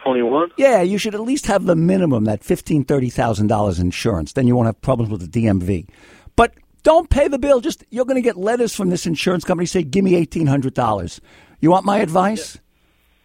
twenty 0.04 0.22
one. 0.22 0.50
Yeah, 0.58 0.82
you 0.82 0.98
should 0.98 1.16
at 1.16 1.22
least 1.22 1.48
have 1.48 1.66
the 1.66 1.76
minimum 1.76 2.26
that 2.26 2.44
fifteen, 2.44 2.84
thirty 2.86 3.10
thousand 3.10 3.48
dollars 3.48 3.80
insurance. 3.80 4.34
Then 4.34 4.48
you 4.48 4.56
won't 4.56 4.68
have 4.68 4.80
problems 4.82 5.12
with 5.12 5.22
the 5.22 5.28
DMV. 5.46 5.88
But 6.36 6.54
don't 6.84 7.10
pay 7.10 7.28
the 7.28 7.40
bill. 7.40 7.60
Just 7.60 7.84
you're 7.90 8.06
going 8.06 8.16
to 8.16 8.22
get 8.22 8.38
letters 8.38 8.74
from 8.76 8.90
this 8.90 9.06
insurance 9.06 9.44
company 9.44 9.66
say, 9.66 9.84
"Give 9.84 10.04
me 10.06 10.16
eighteen 10.16 10.48
hundred 10.48 10.74
dollars." 10.76 11.20
You 11.60 11.72
want 11.72 11.86
my 11.86 11.98
advice? 12.00 12.58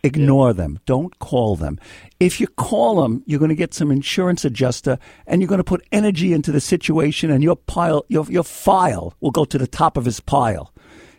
Ignore 0.02 0.54
them. 0.54 0.78
Don't 0.86 1.18
call 1.18 1.56
them. 1.56 1.78
If 2.20 2.40
you 2.40 2.46
call 2.46 3.02
them, 3.02 3.22
you're 3.26 3.38
going 3.38 3.50
to 3.50 3.54
get 3.54 3.74
some 3.74 3.90
insurance 3.90 4.44
adjuster, 4.44 4.98
and 5.26 5.40
you're 5.40 5.48
going 5.48 5.58
to 5.58 5.64
put 5.64 5.86
energy 5.92 6.32
into 6.32 6.52
the 6.52 6.60
situation, 6.60 7.30
and 7.30 7.42
your 7.42 7.56
pile, 7.56 8.04
your 8.08 8.24
your 8.30 8.44
file 8.44 9.14
will 9.20 9.30
go 9.30 9.44
to 9.44 9.58
the 9.58 9.66
top 9.66 9.96
of 9.96 10.06
his 10.06 10.20
pile. 10.20 10.72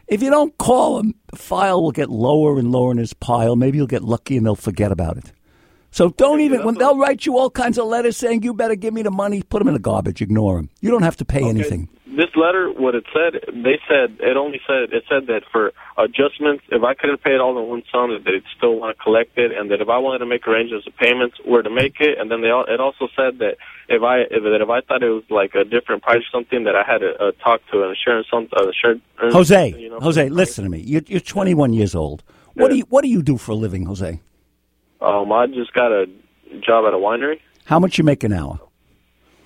If 0.08 0.22
you 0.22 0.30
don't 0.30 0.58
call 0.58 1.00
him, 1.00 1.16
the 1.32 1.38
file 1.38 1.82
will 1.82 1.92
get 1.92 2.10
lower 2.10 2.58
and 2.60 2.72
lower 2.72 2.92
in 2.92 2.98
his 2.98 3.14
pile. 3.14 3.56
Maybe 3.56 3.78
you'll 3.78 3.88
get 3.88 4.04
lucky 4.04 4.36
and 4.36 4.46
they'll 4.46 4.56
forget 4.56 4.92
about 4.92 5.18
it. 5.18 5.32
So 5.92 6.10
don't 6.10 6.42
even 6.42 6.62
uh, 6.62 6.66
when 6.66 6.76
uh, 6.76 6.80
they'll 6.80 6.98
write 6.98 7.26
you 7.26 7.38
all 7.38 7.50
kinds 7.50 7.78
of 7.78 7.86
letters 7.86 8.18
saying 8.18 8.44
you 8.44 8.54
better 8.54 8.76
give 8.76 8.94
me 8.94 9.04
the 9.04 9.12
money, 9.12 9.44
put 9.44 9.60
them 9.60 9.68
in 9.68 9.74
the 9.74 9.80
garbage. 9.80 10.22
Ignore 10.22 10.56
them. 10.58 10.70
You 10.82 10.90
don't 10.90 11.04
have 11.04 11.18
to 11.18 11.26
pay 11.26 11.44
anything. 11.44 11.88
This 12.12 12.28
letter, 12.36 12.70
what 12.70 12.94
it 12.94 13.06
said, 13.14 13.40
they 13.64 13.80
said 13.88 14.18
it 14.20 14.36
only 14.36 14.60
said 14.68 14.92
it 14.92 15.04
said 15.08 15.28
that 15.28 15.44
for 15.50 15.72
adjustments, 15.98 16.64
if 16.68 16.84
I 16.84 16.94
couldn't 16.94 17.24
pay 17.24 17.32
it 17.32 17.40
all 17.40 17.58
in 17.58 17.70
one 17.70 17.84
sum, 17.90 18.12
that 18.12 18.26
they'd 18.26 18.44
still 18.58 18.76
want 18.76 18.98
to 18.98 19.02
collect 19.02 19.38
it, 19.38 19.54
and 19.58 19.72
that 19.72 19.80
if 19.80 19.88
I 19.88 19.98
wanted 19.98 20.20
to 20.20 20.26
make 20.26 20.46
arrangements 20.46 20.86
of 20.86 20.96
payments, 20.98 21.38
where 21.46 21.62
to 21.62 21.70
make 21.70 22.02
it, 22.02 22.20
and 22.20 22.30
then 22.30 22.42
they 22.42 22.50
all, 22.50 22.66
it 22.68 22.82
also 22.82 23.08
said 23.16 23.40
that 23.40 23.56
if 23.88 24.04
I 24.04 24.28
if, 24.28 24.44
that 24.44 24.60
if 24.62 24.70
I 24.70 24.82
thought 24.82 25.04
it 25.04 25.10
was 25.10 25.24
like 25.30 25.56
a 25.56 25.64
different 25.64 26.04
price 26.04 26.20
or 26.20 26.32
something, 26.34 26.66
that 26.66 26.76
I 26.76 26.84
had 26.84 26.98
to 26.98 27.12
uh, 27.16 27.32
talk 27.42 27.62
to 27.72 27.84
an 27.84 27.96
insurance 27.96 28.28
some 28.30 28.50
uh, 28.58 28.68
insurance. 28.68 29.04
Jose, 29.18 29.70
you 29.80 29.90
know, 29.90 30.00
Jose, 30.02 30.28
listen 30.28 30.66
to 30.66 30.70
me. 30.70 30.80
You're, 30.80 31.04
you're 31.08 31.22
21 31.22 31.72
years 31.72 31.96
old. 31.96 32.24
What 32.56 32.72
do 32.72 32.76
you 32.76 32.84
What 32.90 33.04
do 33.04 33.08
you 33.08 33.24
do 33.24 33.38
for 33.38 33.54
a 33.54 33.56
living, 33.56 33.86
Jose? 33.86 34.20
Um, 35.00 35.32
I 35.32 35.48
just 35.48 35.72
got 35.72 35.94
a 35.94 36.08
job 36.60 36.86
at 36.86 36.94
a 36.94 36.98
winery. 36.98 37.40
How 37.64 37.80
much 37.80 37.98
you 37.98 38.04
make 38.04 38.26
an 38.26 38.34
hour? 38.34 38.60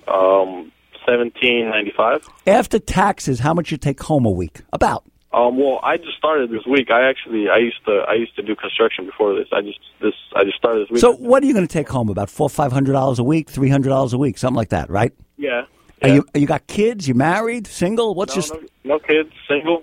Um, 0.08 0.72
seventeen 1.06 1.70
ninety 1.70 1.92
five. 1.96 2.26
After 2.46 2.78
taxes, 2.78 3.38
how 3.38 3.54
much 3.54 3.70
you 3.70 3.76
take 3.76 4.02
home 4.02 4.26
a 4.26 4.30
week? 4.30 4.62
About. 4.72 5.04
Um, 5.32 5.58
well, 5.58 5.80
I 5.82 5.98
just 5.98 6.16
started 6.16 6.50
this 6.50 6.64
week. 6.66 6.90
I 6.90 7.08
actually 7.08 7.48
I 7.50 7.58
used 7.58 7.84
to 7.84 8.04
I 8.08 8.14
used 8.14 8.34
to 8.36 8.42
do 8.42 8.56
construction 8.56 9.04
before 9.06 9.34
this. 9.34 9.48
I 9.52 9.60
just 9.60 9.78
this 10.00 10.14
I 10.34 10.44
just 10.44 10.56
started 10.56 10.86
this 10.86 10.90
week. 10.90 11.00
So 11.00 11.12
what 11.12 11.42
are 11.42 11.46
you 11.46 11.52
going 11.52 11.66
to 11.66 11.72
take 11.72 11.88
home? 11.88 12.08
About 12.08 12.30
four, 12.30 12.48
five 12.48 12.72
hundred 12.72 12.92
dollars 12.92 13.18
a 13.18 13.24
week, 13.24 13.50
three 13.50 13.68
hundred 13.68 13.90
dollars 13.90 14.12
a 14.12 14.18
week, 14.18 14.38
something 14.38 14.56
like 14.56 14.70
that, 14.70 14.88
right? 14.90 15.12
yeah. 15.36 15.66
Are 16.02 16.08
yeah. 16.08 16.14
you 16.14 16.26
you 16.34 16.46
got 16.46 16.66
kids? 16.66 17.08
You 17.08 17.14
married? 17.14 17.66
Single? 17.66 18.14
What's 18.14 18.36
no, 18.36 18.42
your 18.42 18.62
no, 18.62 18.94
no 18.94 18.98
kids, 18.98 19.30
single. 19.48 19.82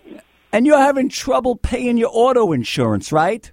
and 0.52 0.66
you're 0.66 0.78
having 0.78 1.10
trouble 1.10 1.56
paying 1.56 1.98
your 1.98 2.12
auto 2.12 2.52
insurance, 2.52 3.12
right? 3.12 3.52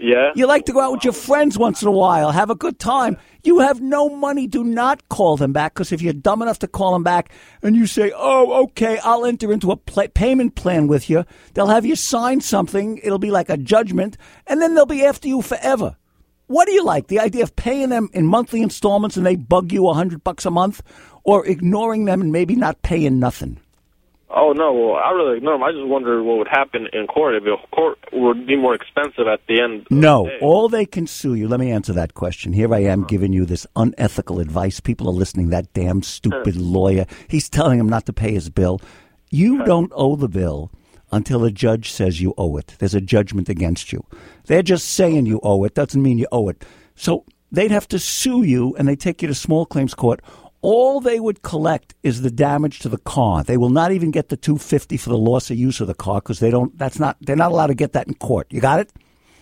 Yeah. 0.00 0.32
You 0.34 0.46
like 0.46 0.66
to 0.66 0.72
go 0.72 0.80
out 0.80 0.92
with 0.92 1.04
your 1.04 1.12
friends 1.12 1.58
once 1.58 1.82
in 1.82 1.88
a 1.88 1.92
while, 1.92 2.30
have 2.30 2.50
a 2.50 2.54
good 2.54 2.78
time. 2.78 3.16
You 3.42 3.60
have 3.60 3.80
no 3.80 4.08
money. 4.08 4.46
Do 4.46 4.64
not 4.64 5.08
call 5.08 5.36
them 5.36 5.52
back 5.52 5.74
because 5.74 5.92
if 5.92 6.02
you're 6.02 6.12
dumb 6.12 6.42
enough 6.42 6.58
to 6.60 6.68
call 6.68 6.92
them 6.92 7.02
back 7.02 7.32
and 7.62 7.76
you 7.76 7.86
say, 7.86 8.12
"Oh, 8.14 8.64
okay, 8.64 8.98
I'll 9.02 9.24
enter 9.24 9.52
into 9.52 9.70
a 9.70 9.76
pla 9.76 10.04
payment 10.12 10.54
plan 10.54 10.86
with 10.88 11.08
you," 11.08 11.24
they'll 11.54 11.66
have 11.68 11.86
you 11.86 11.96
sign 11.96 12.40
something. 12.40 12.98
It'll 12.98 13.18
be 13.18 13.30
like 13.30 13.48
a 13.48 13.56
judgment, 13.56 14.16
and 14.46 14.60
then 14.60 14.74
they'll 14.74 14.86
be 14.86 15.04
after 15.04 15.28
you 15.28 15.42
forever. 15.42 15.96
What 16.46 16.66
do 16.66 16.72
you 16.72 16.82
like? 16.84 17.08
The 17.08 17.20
idea 17.20 17.42
of 17.42 17.56
paying 17.56 17.90
them 17.90 18.08
in 18.12 18.26
monthly 18.26 18.62
installments 18.62 19.16
and 19.16 19.26
they 19.26 19.36
bug 19.36 19.70
you 19.70 19.88
a 19.88 19.94
hundred 19.94 20.24
bucks 20.24 20.46
a 20.46 20.50
month, 20.50 20.82
or 21.22 21.46
ignoring 21.46 22.06
them 22.06 22.20
and 22.20 22.32
maybe 22.32 22.56
not 22.56 22.82
paying 22.82 23.18
nothing? 23.18 23.60
Oh 24.30 24.52
no, 24.52 24.72
well 24.72 24.96
I 24.96 25.10
really 25.12 25.38
ignore 25.38 25.54
them. 25.54 25.62
I 25.62 25.72
just 25.72 25.86
wonder 25.86 26.22
what 26.22 26.38
would 26.38 26.48
happen 26.48 26.86
in 26.92 27.06
court 27.06 27.34
if 27.34 27.44
the 27.44 27.56
court 27.74 27.98
would 28.12 28.46
be 28.46 28.56
more 28.56 28.74
expensive 28.74 29.26
at 29.26 29.40
the 29.48 29.60
end. 29.62 29.86
No, 29.90 30.24
the 30.24 30.38
all 30.44 30.68
they 30.68 30.84
can 30.84 31.06
sue 31.06 31.34
you. 31.34 31.48
Let 31.48 31.60
me 31.60 31.70
answer 31.70 31.92
that 31.94 32.14
question. 32.14 32.52
Here 32.52 32.72
I 32.72 32.80
am 32.80 33.04
giving 33.04 33.32
you 33.32 33.46
this 33.46 33.66
unethical 33.74 34.38
advice. 34.38 34.80
People 34.80 35.08
are 35.08 35.12
listening. 35.12 35.48
That 35.48 35.72
damn 35.72 36.02
stupid 36.02 36.56
lawyer. 36.56 37.06
He's 37.28 37.48
telling 37.48 37.80
him 37.80 37.88
not 37.88 38.06
to 38.06 38.12
pay 38.12 38.32
his 38.32 38.50
bill. 38.50 38.80
You 39.30 39.64
don't 39.64 39.92
owe 39.94 40.16
the 40.16 40.28
bill 40.28 40.70
until 41.10 41.44
a 41.44 41.50
judge 41.50 41.90
says 41.90 42.20
you 42.20 42.34
owe 42.36 42.56
it. 42.58 42.74
There's 42.78 42.94
a 42.94 43.00
judgment 43.00 43.48
against 43.48 43.92
you. 43.92 44.04
They're 44.46 44.62
just 44.62 44.88
saying 44.90 45.26
you 45.26 45.40
owe 45.42 45.64
it. 45.64 45.74
Doesn't 45.74 46.02
mean 46.02 46.18
you 46.18 46.26
owe 46.32 46.48
it. 46.48 46.64
So 46.94 47.24
they'd 47.50 47.70
have 47.70 47.88
to 47.88 47.98
sue 47.98 48.42
you, 48.42 48.74
and 48.76 48.86
they 48.86 48.96
take 48.96 49.22
you 49.22 49.28
to 49.28 49.34
small 49.34 49.64
claims 49.64 49.94
court. 49.94 50.20
All 50.60 51.00
they 51.00 51.20
would 51.20 51.42
collect 51.42 51.94
is 52.02 52.22
the 52.22 52.30
damage 52.30 52.80
to 52.80 52.88
the 52.88 52.98
car. 52.98 53.44
They 53.44 53.56
will 53.56 53.70
not 53.70 53.92
even 53.92 54.10
get 54.10 54.28
the 54.28 54.36
250 54.36 54.96
for 54.96 55.10
the 55.10 55.18
loss 55.18 55.50
of 55.50 55.56
use 55.56 55.80
of 55.80 55.86
the 55.86 55.94
car 55.94 56.20
because 56.20 56.40
they 56.40 56.50
don't 56.50 56.76
that's 56.76 56.98
not 56.98 57.16
they're 57.20 57.36
not 57.36 57.52
allowed 57.52 57.68
to 57.68 57.74
get 57.74 57.92
that 57.92 58.08
in 58.08 58.14
court. 58.14 58.48
You 58.50 58.60
got 58.60 58.80
it? 58.80 58.92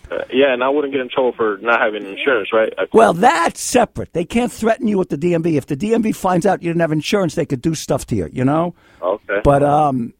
Uh, 0.09 0.23
yeah, 0.31 0.53
and 0.53 0.63
I 0.63 0.69
wouldn't 0.69 0.93
get 0.93 1.01
in 1.01 1.09
trouble 1.09 1.33
for 1.33 1.57
not 1.57 1.81
having 1.81 2.05
insurance, 2.05 2.53
right? 2.53 2.71
I, 2.77 2.85
Well, 2.93 3.13
that's 3.13 3.59
separate. 3.59 4.13
They 4.13 4.23
can't 4.23 4.51
threaten 4.51 4.87
you 4.87 4.97
with 4.97 5.09
the 5.09 5.17
DMV. 5.17 5.57
If 5.57 5.65
the 5.65 5.75
DMV 5.75 6.15
finds 6.15 6.45
out 6.45 6.63
you 6.63 6.69
didn't 6.69 6.79
have 6.79 6.93
insurance, 6.93 7.35
they 7.35 7.45
could 7.45 7.61
do 7.61 7.75
stuff 7.75 8.05
to 8.07 8.15
you, 8.15 8.29
you 8.31 8.45
know? 8.45 8.73
okay. 9.01 9.41
But 9.43 9.63
um 9.63 10.13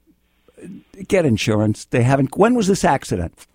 get 1.08 1.26
insurance. 1.26 1.86
They 1.86 2.04
haven't 2.04 2.36
When 2.36 2.56
was 2.56 2.68
this 2.68 2.84
accident? 2.84 3.46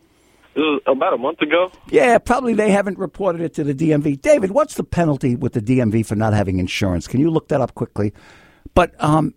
About 0.86 1.14
a 1.14 1.18
month 1.18 1.40
ago. 1.40 1.72
Yeah, 1.90 2.18
probably 2.18 2.54
they 2.54 2.70
haven't 2.70 2.98
reported 2.98 3.40
it 3.40 3.54
to 3.54 3.64
the 3.64 3.74
DMV. 3.74 4.20
David, 4.20 4.50
what's 4.50 4.74
the 4.74 4.84
penalty 4.84 5.36
with 5.36 5.52
the 5.52 5.60
DMV 5.60 6.04
for 6.06 6.14
not 6.14 6.32
having 6.32 6.58
insurance? 6.58 7.06
Can 7.06 7.20
you 7.20 7.30
look 7.30 7.48
that 7.48 7.60
up 7.60 7.74
quickly? 7.74 8.12
But 8.74 8.94
um, 9.02 9.34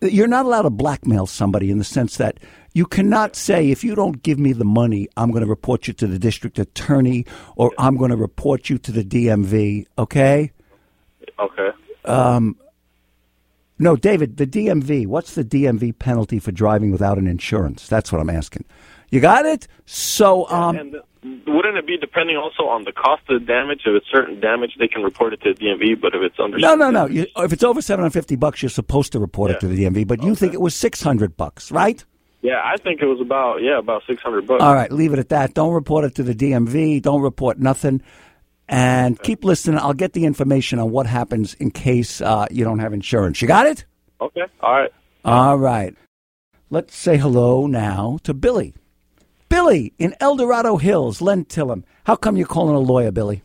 you're 0.00 0.26
not 0.26 0.46
allowed 0.46 0.62
to 0.62 0.70
blackmail 0.70 1.26
somebody 1.26 1.70
in 1.70 1.78
the 1.78 1.84
sense 1.84 2.16
that 2.16 2.38
you 2.74 2.84
cannot 2.84 3.36
say, 3.36 3.70
if 3.70 3.82
you 3.82 3.94
don't 3.94 4.22
give 4.22 4.38
me 4.38 4.52
the 4.52 4.64
money, 4.64 5.08
I'm 5.16 5.30
going 5.30 5.42
to 5.42 5.48
report 5.48 5.86
you 5.86 5.94
to 5.94 6.06
the 6.06 6.18
district 6.18 6.58
attorney 6.58 7.24
or 7.56 7.72
I'm 7.78 7.96
going 7.96 8.10
to 8.10 8.16
report 8.16 8.68
you 8.68 8.78
to 8.78 8.92
the 8.92 9.02
DMV, 9.02 9.86
okay? 9.96 10.52
Okay. 11.38 11.70
No, 13.78 13.94
David, 13.96 14.38
the 14.38 14.46
DMV, 14.46 15.06
what's 15.06 15.34
the 15.34 15.44
DMV 15.44 15.98
penalty 15.98 16.38
for 16.38 16.50
driving 16.50 16.90
without 16.92 17.18
an 17.18 17.26
insurance? 17.26 17.88
That's 17.88 18.10
what 18.10 18.20
I'm 18.20 18.30
asking. 18.30 18.64
You 19.10 19.20
got 19.20 19.44
it? 19.44 19.68
So, 19.84 20.48
um, 20.48 20.76
and 20.76 20.96
uh, 20.96 21.00
wouldn't 21.46 21.76
it 21.76 21.86
be 21.86 21.96
depending 21.98 22.36
also 22.36 22.64
on 22.64 22.84
the 22.84 22.92
cost 22.92 23.22
of 23.28 23.40
the 23.40 23.46
damage? 23.46 23.82
If 23.84 23.94
it's 23.94 24.06
certain 24.10 24.40
damage, 24.40 24.76
they 24.78 24.88
can 24.88 25.02
report 25.02 25.34
it 25.34 25.42
to 25.42 25.54
the 25.54 25.60
DMV. 25.60 26.00
But 26.00 26.14
if 26.14 26.22
it's 26.22 26.40
under 26.40 26.58
No, 26.58 26.74
no, 26.74 26.90
no. 26.90 27.06
You, 27.06 27.26
if 27.36 27.52
it's 27.52 27.62
over 27.62 27.82
seven 27.82 28.02
hundred 28.02 28.12
fifty 28.12 28.36
bucks, 28.36 28.62
you're 28.62 28.70
supposed 28.70 29.12
to 29.12 29.20
report 29.20 29.50
it 29.50 29.60
to 29.60 29.68
the 29.68 29.84
DMV. 29.84 30.06
But 30.06 30.22
you 30.22 30.34
think 30.34 30.54
it 30.54 30.60
was 30.60 30.74
six 30.74 31.02
hundred 31.02 31.36
bucks, 31.36 31.70
right? 31.70 32.04
yeah, 32.46 32.62
I 32.64 32.76
think 32.76 33.02
it 33.02 33.06
was 33.06 33.20
about 33.20 33.62
yeah 33.62 33.78
about 33.78 34.02
six 34.06 34.22
hundred 34.22 34.46
bucks. 34.46 34.62
All 34.62 34.74
right, 34.74 34.90
leave 34.92 35.12
it 35.12 35.18
at 35.18 35.30
that. 35.30 35.54
Don't 35.54 35.72
report 35.72 36.04
it 36.04 36.14
to 36.16 36.22
the 36.22 36.34
DMV. 36.34 37.02
Don't 37.02 37.22
report 37.22 37.58
nothing, 37.58 38.00
and 38.68 39.20
keep 39.22 39.44
listening. 39.44 39.78
I'll 39.78 39.94
get 39.94 40.12
the 40.12 40.24
information 40.24 40.78
on 40.78 40.90
what 40.90 41.06
happens 41.06 41.54
in 41.54 41.70
case 41.70 42.20
uh, 42.20 42.46
you 42.50 42.64
don't 42.64 42.80
have 42.80 42.92
insurance. 42.92 43.40
You 43.40 43.48
got 43.48 43.66
it? 43.66 43.84
Okay. 44.20 44.44
All 44.60 44.72
right. 44.74 44.92
All 45.24 45.58
right. 45.58 45.94
Let's 46.70 46.96
say 46.96 47.16
hello 47.16 47.66
now 47.66 48.18
to 48.24 48.34
Billy. 48.34 48.74
Billy 49.48 49.92
in 49.98 50.14
El 50.20 50.36
Dorado 50.36 50.76
Hills, 50.76 51.20
Len 51.20 51.44
Tillem. 51.44 51.84
How 52.04 52.16
come 52.16 52.36
you're 52.36 52.46
calling 52.46 52.74
a 52.74 52.80
lawyer, 52.80 53.12
Billy? 53.12 53.42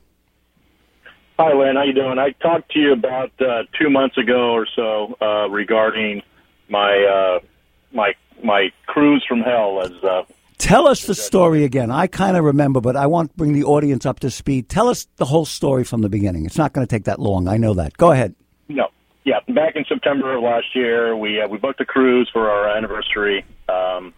Hi, 1.38 1.54
Len. 1.54 1.76
How 1.76 1.84
you 1.84 1.94
doing? 1.94 2.20
I 2.20 2.32
talked 2.32 2.72
to 2.72 2.80
you 2.80 2.94
about 2.94 3.32
uh, 3.40 3.64
two 3.80 3.90
months 3.90 4.18
ago 4.18 4.52
or 4.52 4.68
so 4.76 5.16
uh, 5.22 5.50
regarding 5.50 6.22
my 6.70 7.40
uh, 7.42 7.46
my 7.94 8.14
my 8.44 8.70
cruise 8.86 9.26
from 9.28 9.42
hell. 9.42 9.82
As 9.82 9.92
uh, 10.04 10.24
Tell 10.62 10.88
us 10.88 11.06
the 11.06 11.16
story 11.16 11.64
again. 11.64 11.90
I 11.90 12.06
kind 12.06 12.38
of 12.38 12.44
remember, 12.44 12.82
but 12.82 12.96
I 12.96 13.08
want 13.08 13.32
to 13.32 13.36
bring 13.36 13.54
the 13.54 13.64
audience 13.64 14.06
up 14.06 14.20
to 14.20 14.30
speed. 14.30 14.70
Tell 14.70 14.90
us 14.90 15.08
the 15.16 15.26
whole 15.26 15.44
story 15.44 15.84
from 15.84 16.02
the 16.02 16.08
beginning. 16.08 16.46
It's 16.46 16.58
not 16.58 16.72
going 16.72 16.86
to 16.86 16.90
take 16.90 17.06
that 17.06 17.20
long. 17.20 17.48
I 17.48 17.58
know 17.58 17.74
that. 17.74 17.98
Go 17.98 18.12
ahead. 18.12 18.36
no, 18.70 18.90
yeah, 19.24 19.40
back 19.50 19.76
in 19.76 19.86
September 19.90 20.38
of 20.38 20.44
last 20.44 20.68
year, 20.76 21.18
we 21.18 21.42
uh, 21.42 21.48
we 21.48 21.58
booked 21.58 21.82
a 21.82 21.86
cruise 21.86 22.30
for 22.32 22.52
our 22.52 22.78
anniversary. 22.78 23.44
Um, 23.68 24.14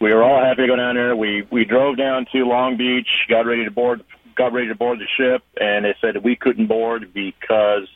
we 0.00 0.12
were 0.12 0.24
all 0.24 0.42
happy 0.44 0.62
to 0.62 0.66
go 0.66 0.74
down 0.74 0.96
there. 0.96 1.14
We 1.14 1.46
we 1.52 1.64
drove 1.64 1.96
down 1.96 2.26
to 2.32 2.44
Long 2.44 2.76
Beach, 2.76 3.08
got 3.28 3.46
ready 3.46 3.64
to 3.64 3.70
board, 3.70 4.02
got 4.34 4.52
ready 4.52 4.66
to 4.68 4.74
board 4.74 4.98
the 4.98 5.06
ship, 5.16 5.44
and 5.60 5.84
they 5.84 5.94
said 6.00 6.24
we 6.24 6.34
couldn't 6.34 6.66
board 6.66 7.14
because 7.14 7.86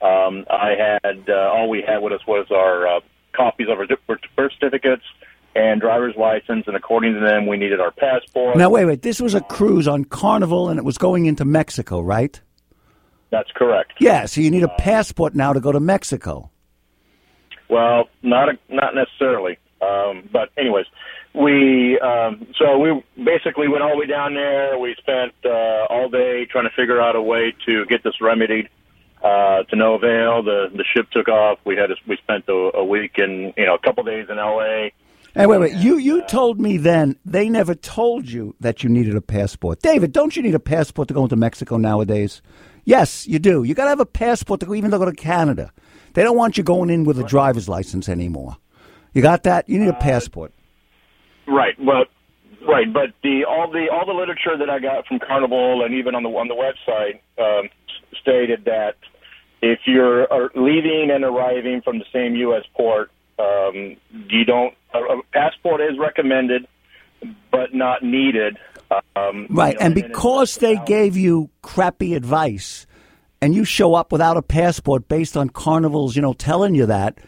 um, 0.00 0.46
I 0.48 0.76
had 1.02 1.28
uh, 1.28 1.50
all 1.52 1.68
we 1.68 1.82
had 1.82 1.98
with 1.98 2.12
us 2.12 2.24
was 2.24 2.46
our 2.52 2.86
uh, 2.86 3.00
copies 3.32 3.66
of 3.68 3.80
our 3.80 3.86
birth 4.36 4.52
certificates 4.60 5.04
and 5.54 5.80
driver's 5.80 6.14
license, 6.16 6.64
and 6.66 6.76
according 6.76 7.14
to 7.14 7.20
them, 7.20 7.46
we 7.46 7.56
needed 7.56 7.80
our 7.80 7.90
passport. 7.90 8.56
Now, 8.56 8.70
wait, 8.70 8.84
wait. 8.84 9.02
This 9.02 9.20
was 9.20 9.34
a 9.34 9.40
cruise 9.40 9.88
on 9.88 10.04
Carnival, 10.04 10.68
and 10.68 10.78
it 10.78 10.84
was 10.84 10.98
going 10.98 11.26
into 11.26 11.44
Mexico, 11.44 12.00
right? 12.00 12.40
That's 13.30 13.50
correct. 13.54 13.94
Yeah. 14.00 14.26
So 14.26 14.40
you 14.40 14.50
need 14.50 14.62
a 14.62 14.68
passport 14.68 15.34
now 15.34 15.52
to 15.52 15.60
go 15.60 15.72
to 15.72 15.80
Mexico. 15.80 16.50
Well, 17.68 18.08
not 18.22 18.48
a, 18.48 18.58
not 18.68 18.94
necessarily. 18.94 19.58
Um, 19.80 20.28
but 20.32 20.50
anyways, 20.58 20.86
we 21.34 21.98
um, 22.00 22.48
so 22.58 22.78
we 22.78 23.02
basically 23.16 23.68
went 23.68 23.82
all 23.82 23.90
the 23.90 23.98
way 23.98 24.06
down 24.06 24.34
there. 24.34 24.78
We 24.78 24.96
spent 24.98 25.32
uh, 25.44 25.86
all 25.88 26.08
day 26.08 26.44
trying 26.46 26.68
to 26.68 26.74
figure 26.74 27.00
out 27.00 27.14
a 27.14 27.22
way 27.22 27.54
to 27.66 27.86
get 27.86 28.02
this 28.02 28.20
remedied. 28.20 28.68
Uh, 29.22 29.64
to 29.64 29.76
no 29.76 29.96
avail. 29.96 30.42
The 30.42 30.70
the 30.74 30.82
ship 30.96 31.10
took 31.10 31.28
off. 31.28 31.58
We 31.66 31.76
had 31.76 31.88
to, 31.88 31.96
we 32.08 32.16
spent 32.16 32.48
a, 32.48 32.70
a 32.74 32.82
week 32.82 33.18
in 33.18 33.52
you 33.54 33.66
know 33.66 33.74
a 33.74 33.78
couple 33.78 34.02
days 34.02 34.28
in 34.30 34.38
L.A. 34.38 34.94
Hey, 35.34 35.46
wait, 35.46 35.58
wait. 35.58 35.74
You 35.74 35.96
you 35.98 36.22
told 36.22 36.60
me 36.60 36.76
then 36.76 37.16
they 37.24 37.48
never 37.48 37.74
told 37.74 38.28
you 38.28 38.56
that 38.58 38.82
you 38.82 38.90
needed 38.90 39.14
a 39.14 39.20
passport. 39.20 39.80
David, 39.80 40.12
don't 40.12 40.34
you 40.34 40.42
need 40.42 40.56
a 40.56 40.60
passport 40.60 41.08
to 41.08 41.14
go 41.14 41.22
into 41.22 41.36
Mexico 41.36 41.76
nowadays? 41.76 42.42
Yes, 42.84 43.28
you 43.28 43.38
do. 43.38 43.62
You 43.62 43.74
got 43.74 43.84
to 43.84 43.90
have 43.90 44.00
a 44.00 44.06
passport 44.06 44.60
to 44.60 44.66
go, 44.66 44.74
even 44.74 44.90
to 44.90 44.98
go 44.98 45.04
to 45.04 45.12
Canada. 45.12 45.72
They 46.14 46.24
don't 46.24 46.36
want 46.36 46.58
you 46.58 46.64
going 46.64 46.90
in 46.90 47.04
with 47.04 47.20
a 47.20 47.24
driver's 47.24 47.68
license 47.68 48.08
anymore. 48.08 48.56
You 49.12 49.22
got 49.22 49.44
that? 49.44 49.68
You 49.68 49.78
need 49.78 49.88
a 49.88 49.92
passport. 49.94 50.52
Right. 51.46 51.74
Well, 51.78 52.06
right. 52.66 52.92
But 52.92 53.10
the 53.22 53.44
all 53.48 53.70
the 53.70 53.88
all 53.92 54.06
the 54.06 54.12
literature 54.12 54.58
that 54.58 54.68
I 54.68 54.80
got 54.80 55.06
from 55.06 55.20
Carnival 55.20 55.84
and 55.84 55.94
even 55.94 56.16
on 56.16 56.24
the 56.24 56.30
on 56.30 56.48
the 56.48 56.54
website 56.54 57.20
um, 57.38 57.68
stated 58.20 58.64
that 58.64 58.96
if 59.62 59.80
you're 59.86 60.32
uh, 60.32 60.48
leaving 60.56 61.10
and 61.12 61.22
arriving 61.22 61.82
from 61.82 61.98
the 61.98 62.04
same 62.12 62.34
U.S. 62.34 62.64
port, 62.74 63.10
um, 63.38 63.96
you 64.28 64.44
don't 64.44 64.74
a, 64.94 64.98
a 64.98 65.22
passport 65.32 65.80
is 65.80 65.98
recommended, 65.98 66.66
but 67.50 67.74
not 67.74 68.02
needed. 68.02 68.58
Um, 69.16 69.46
Right, 69.50 69.74
you 69.74 69.78
know, 69.78 69.86
and 69.86 69.94
because 69.94 70.56
they 70.56 70.76
gave 70.86 71.16
you 71.16 71.50
crappy 71.62 72.14
advice, 72.14 72.86
and 73.40 73.54
you 73.54 73.64
show 73.64 73.94
up 73.94 74.12
without 74.12 74.36
a 74.36 74.42
passport 74.42 75.08
based 75.08 75.36
on 75.36 75.48
Carnival's, 75.48 76.14
you 76.16 76.22
know, 76.22 76.32
telling 76.32 76.74
you 76.74 76.86
that, 76.86 77.18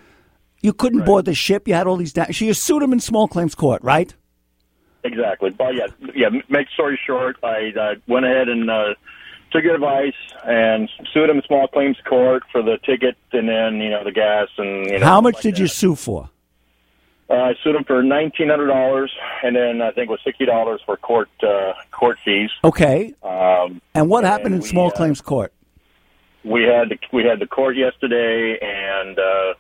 you 0.60 0.72
couldn't 0.72 1.04
board 1.04 1.24
the 1.24 1.34
ship. 1.34 1.66
You 1.66 1.74
had 1.74 1.86
all 1.86 1.96
these. 1.96 2.12
Da- 2.12 2.30
so 2.30 2.44
you 2.44 2.54
sued 2.54 2.82
them 2.82 2.92
in 2.92 3.00
small 3.00 3.26
claims 3.26 3.54
court, 3.54 3.82
right? 3.82 4.14
Exactly. 5.04 5.50
But 5.50 5.74
yeah, 5.74 5.86
yeah. 6.14 6.28
Make 6.48 6.68
story 6.68 6.98
short, 7.04 7.36
I 7.42 7.72
uh, 7.78 7.94
went 8.06 8.24
ahead 8.24 8.48
and 8.48 8.70
uh, 8.70 8.94
took 9.50 9.64
your 9.64 9.74
advice 9.74 10.14
and 10.44 10.88
sued 11.12 11.28
him 11.28 11.38
in 11.38 11.42
small 11.42 11.66
claims 11.66 11.96
court 12.08 12.44
for 12.52 12.62
the 12.62 12.78
ticket 12.84 13.16
and 13.32 13.48
then 13.48 13.80
you 13.80 13.90
know 13.90 14.04
the 14.04 14.12
gas 14.12 14.48
and 14.58 14.86
you 14.86 15.00
know. 15.00 15.06
How 15.06 15.20
much 15.20 15.34
like 15.34 15.42
did 15.42 15.58
you 15.58 15.66
sue 15.66 15.96
for? 15.96 16.30
Uh, 17.32 17.36
I 17.36 17.54
sued 17.64 17.74
him 17.74 17.84
for 17.84 18.02
nineteen 18.02 18.50
hundred 18.50 18.66
dollars, 18.66 19.10
and 19.42 19.56
then 19.56 19.80
I 19.80 19.90
think 19.92 20.08
it 20.08 20.10
was 20.10 20.20
sixty 20.22 20.44
dollars 20.44 20.82
for 20.84 20.98
court 20.98 21.30
uh, 21.42 21.72
court 21.90 22.18
fees. 22.22 22.50
Okay, 22.62 23.14
Um, 23.22 23.80
and 23.94 24.10
what 24.10 24.24
happened 24.24 24.54
in 24.54 24.60
we, 24.60 24.66
small 24.66 24.88
uh, 24.88 24.90
claims 24.90 25.22
court? 25.22 25.52
we 26.44 26.64
had 26.64 26.90
the, 26.90 26.98
we 27.10 27.24
had 27.24 27.38
the 27.38 27.46
court 27.46 27.74
yesterday, 27.76 28.58
and 28.60 29.18
uh, 29.18 29.54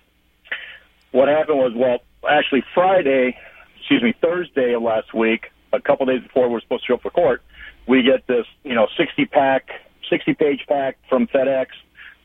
what 1.12 1.28
happened 1.28 1.58
was 1.58 1.72
well, 1.74 2.00
actually 2.28 2.62
Friday, 2.74 3.38
excuse 3.78 4.02
me, 4.02 4.12
Thursday 4.20 4.74
of 4.74 4.82
last 4.82 5.14
week, 5.14 5.50
a 5.72 5.80
couple 5.80 6.04
days 6.04 6.22
before 6.22 6.48
we 6.48 6.54
were 6.54 6.60
supposed 6.60 6.84
to 6.84 6.88
show 6.88 6.94
up 6.96 7.02
for 7.02 7.10
court, 7.10 7.42
we 7.88 8.02
get 8.02 8.26
this 8.26 8.44
you 8.64 8.74
know 8.74 8.86
sixty 8.98 9.24
pack, 9.24 9.70
sixty 10.10 10.34
page 10.34 10.60
pack 10.68 10.98
from 11.08 11.26
FedEx 11.26 11.68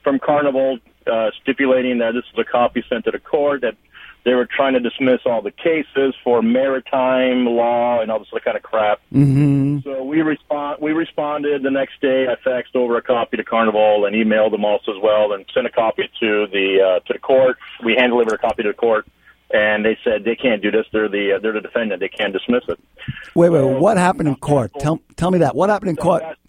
from 0.04 0.20
Carnival, 0.20 0.80
uh, 1.10 1.30
stipulating 1.42 2.00
that 2.00 2.12
this 2.14 2.26
is 2.34 2.38
a 2.38 2.44
copy 2.44 2.84
sent 2.90 3.06
to 3.06 3.12
the 3.12 3.20
court 3.20 3.62
that 3.62 3.76
they 4.24 4.34
were 4.34 4.46
trying 4.46 4.74
to 4.74 4.80
dismiss 4.80 5.22
all 5.26 5.42
the 5.42 5.52
cases 5.52 6.14
for 6.24 6.42
maritime 6.42 7.46
law 7.46 8.02
and 8.02 8.12
all 8.12 8.20
this 8.20 8.28
kind 8.44 8.58
of 8.58 8.64
crap. 8.64 9.00
Mm-hmm. 9.14 9.80
So 9.84 10.04
we 10.04 10.22
respond. 10.22 10.80
We 10.82 10.92
responded 10.92 11.64
the 11.64 11.72
next 11.72 12.02
day. 12.02 12.28
I 12.28 12.36
faxed 12.36 12.76
over 12.76 12.98
a 12.98 13.02
copy 13.02 13.38
to 13.38 13.44
Carnival 13.44 14.06
and 14.06 14.16
emailed 14.16 14.52
them 14.52 14.66
also 14.66 14.92
as 14.96 15.02
well, 15.02 15.32
and 15.34 15.46
sent 15.54 15.66
a 15.66 15.70
copy 15.70 16.10
to 16.20 16.48
the 16.48 16.82
uh, 16.82 17.00
to 17.08 17.14
the 17.14 17.20
court. 17.20 17.58
We 17.84 17.96
hand 17.96 18.12
delivered 18.12 18.34
a 18.34 18.38
copy 18.38 18.64
to 18.64 18.70
the 18.70 18.74
court, 18.74 19.08
and 19.52 19.86
they 19.86 19.98
said 20.04 20.26
they 20.26 20.36
can't 20.36 20.62
do 20.62 20.72
this. 20.72 20.86
They're 20.92 21.08
the 21.08 21.34
uh, 21.34 21.40
they're 21.40 21.54
the 21.54 21.62
defendant. 21.62 22.02
They 22.02 22.10
can't 22.10 22.34
dismiss 22.34 22.64
it. 22.68 22.80
Wait, 23.34 23.50
wait. 23.50 23.60
So- 23.60 23.80
What 23.80 23.98
happened 23.98 24.28
in 24.28 24.36
court? 24.36 24.72
Tell 24.80 25.00
tell 25.16 25.32
me 25.32 25.40
that. 25.40 25.56
What 25.56 25.70
happened 25.70 25.90
in 25.92 25.96
court? 25.96 26.24
fast- 26.24 26.40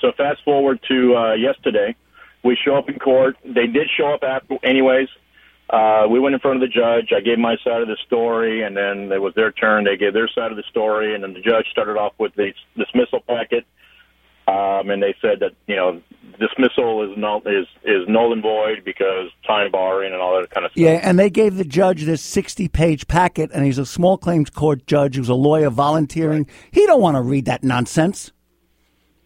so 0.00 0.12
fast 0.12 0.44
forward 0.44 0.80
to 0.88 1.16
uh, 1.16 1.34
yesterday, 1.34 1.96
we 2.44 2.54
show 2.62 2.76
up 2.76 2.88
in 2.90 2.98
court. 2.98 3.36
They 3.46 3.66
did 3.66 3.88
show 3.96 4.08
up 4.12 4.22
after, 4.24 4.58
anyways. 4.62 5.08
Uh, 5.68 6.06
we 6.08 6.20
went 6.20 6.34
in 6.34 6.40
front 6.40 6.62
of 6.62 6.68
the 6.68 6.72
judge. 6.72 7.12
I 7.16 7.20
gave 7.20 7.38
my 7.38 7.56
side 7.64 7.82
of 7.82 7.88
the 7.88 7.96
story, 8.06 8.62
and 8.62 8.76
then 8.76 9.10
it 9.10 9.20
was 9.20 9.34
their 9.34 9.50
turn. 9.50 9.84
They 9.84 9.96
gave 9.96 10.12
their 10.12 10.28
side 10.28 10.52
of 10.52 10.56
the 10.56 10.62
story, 10.70 11.14
and 11.14 11.24
then 11.24 11.32
the 11.32 11.40
judge 11.40 11.66
started 11.70 11.96
off 11.96 12.12
with 12.18 12.34
the 12.34 12.52
dismissal 12.76 13.20
packet. 13.20 13.66
Um, 14.48 14.90
and 14.90 15.02
they 15.02 15.12
said 15.20 15.40
that 15.40 15.54
you 15.66 15.74
know 15.74 16.00
dismissal 16.38 17.02
is 17.10 17.18
null 17.18 17.42
is 17.46 17.66
is 17.82 18.06
null 18.06 18.32
and 18.32 18.42
void 18.42 18.84
because 18.84 19.28
time 19.44 19.72
barring 19.72 20.12
and 20.12 20.22
all 20.22 20.40
that 20.40 20.50
kind 20.50 20.64
of 20.64 20.70
stuff. 20.70 20.80
Yeah, 20.80 21.00
and 21.02 21.18
they 21.18 21.30
gave 21.30 21.56
the 21.56 21.64
judge 21.64 22.04
this 22.04 22.22
sixty-page 22.22 23.08
packet, 23.08 23.50
and 23.52 23.64
he's 23.64 23.78
a 23.78 23.86
small 23.86 24.16
claims 24.16 24.48
court 24.48 24.86
judge 24.86 25.16
who's 25.16 25.28
a 25.28 25.34
lawyer 25.34 25.68
volunteering. 25.68 26.46
He 26.70 26.86
don't 26.86 27.00
want 27.00 27.16
to 27.16 27.22
read 27.22 27.46
that 27.46 27.64
nonsense. 27.64 28.30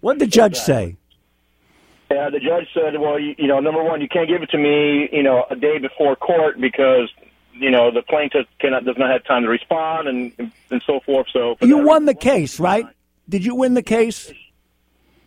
What 0.00 0.14
did 0.14 0.26
the 0.26 0.30
judge 0.30 0.56
say? 0.56 0.97
Yeah, 2.10 2.28
the 2.28 2.40
judge 2.40 2.66
said, 2.74 2.98
well, 2.98 3.20
you, 3.20 3.34
you 3.38 3.46
know, 3.46 3.60
number 3.60 3.82
one, 3.84 4.00
you 4.00 4.08
can't 4.08 4.28
give 4.28 4.42
it 4.42 4.50
to 4.50 4.58
me, 4.58 5.08
you 5.12 5.22
know, 5.22 5.44
a 5.48 5.54
day 5.54 5.78
before 5.78 6.16
court 6.16 6.60
because, 6.60 7.08
you 7.52 7.70
know, 7.70 7.92
the 7.92 8.02
plaintiff 8.02 8.46
cannot 8.58 8.84
does 8.84 8.96
not 8.98 9.10
have 9.10 9.24
time 9.24 9.42
to 9.44 9.48
respond 9.48 10.08
and 10.08 10.52
and 10.70 10.82
so 10.86 11.00
forth. 11.06 11.28
So 11.32 11.56
You 11.60 11.78
won 11.78 12.06
the 12.06 12.14
case, 12.14 12.58
right? 12.58 12.86
Did 13.28 13.44
you 13.44 13.54
win 13.54 13.74
the 13.74 13.82
case? 13.82 14.32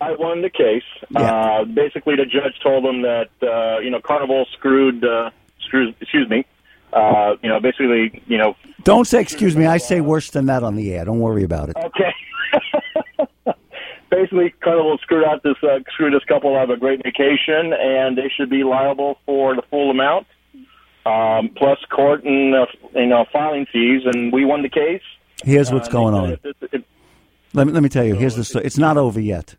I 0.01 0.11
won 0.15 0.41
the 0.41 0.49
case. 0.49 0.83
Yeah. 1.09 1.21
Uh, 1.21 1.63
basically, 1.63 2.17
the 2.17 2.25
judge 2.25 2.59
told 2.61 2.83
them 2.83 3.03
that 3.03 3.29
uh, 3.41 3.79
you 3.79 3.89
know 3.89 4.01
Carnival 4.01 4.45
screwed 4.51 5.05
uh, 5.05 5.29
screws. 5.65 5.95
Excuse 6.01 6.29
me. 6.29 6.45
Uh, 6.91 7.37
you 7.41 7.49
know, 7.49 7.59
basically, 7.59 8.21
you 8.27 8.37
know, 8.37 8.55
Don't 8.83 9.05
say 9.05 9.21
excuse 9.21 9.55
me. 9.55 9.65
I 9.65 9.77
say 9.77 10.01
worse 10.01 10.29
than 10.31 10.47
that 10.47 10.63
on 10.63 10.75
the 10.75 10.93
air. 10.93 11.05
Don't 11.05 11.19
worry 11.21 11.43
about 11.43 11.69
it. 11.69 11.77
okay. 11.77 12.13
basically, 14.13 14.53
Carnival 14.63 14.97
screwed 15.01 15.25
out 15.25 15.43
this 15.43 15.55
uh, 15.63 15.79
screwed 15.93 16.13
this 16.13 16.23
couple 16.25 16.55
out 16.55 16.65
of 16.65 16.69
a 16.71 16.77
great 16.77 17.01
vacation, 17.03 17.73
and 17.73 18.17
they 18.17 18.29
should 18.35 18.49
be 18.49 18.63
liable 18.63 19.17
for 19.25 19.55
the 19.55 19.61
full 19.69 19.89
amount, 19.91 20.27
um, 21.05 21.49
plus 21.55 21.79
court 21.89 22.23
and 22.23 22.53
uh, 22.55 22.65
you 22.95 23.07
know 23.07 23.25
filing 23.31 23.65
fees. 23.71 24.01
And 24.05 24.31
we 24.31 24.45
won 24.45 24.61
the 24.61 24.69
case. 24.69 25.01
Here's 25.43 25.71
what's 25.71 25.89
Uh, 25.89 25.91
going 25.91 26.13
on. 26.13 26.29
it- 26.31 26.55
it- 26.71 26.83
Let 27.53 27.67
me, 27.67 27.73
let 27.73 27.83
me 27.83 27.89
tell 27.89 28.03
you. 28.05 28.15
Here's 28.15 28.35
the 28.35 28.43
story. 28.43 28.65
It's 28.65 28.77
not 28.77 28.97
over 28.97 29.19
yet. 29.19 29.55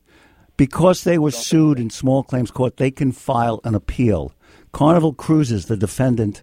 Because 0.56 1.02
they 1.04 1.18
were 1.18 1.32
sued 1.32 1.78
in 1.80 1.90
small 1.90 2.22
claims 2.22 2.50
court, 2.52 2.76
they 2.76 2.90
can 2.92 3.10
file 3.12 3.60
an 3.64 3.74
appeal. 3.74 4.32
Carnival 4.72 5.12
Cruises, 5.12 5.66
the 5.66 5.76
defendant 5.76 6.42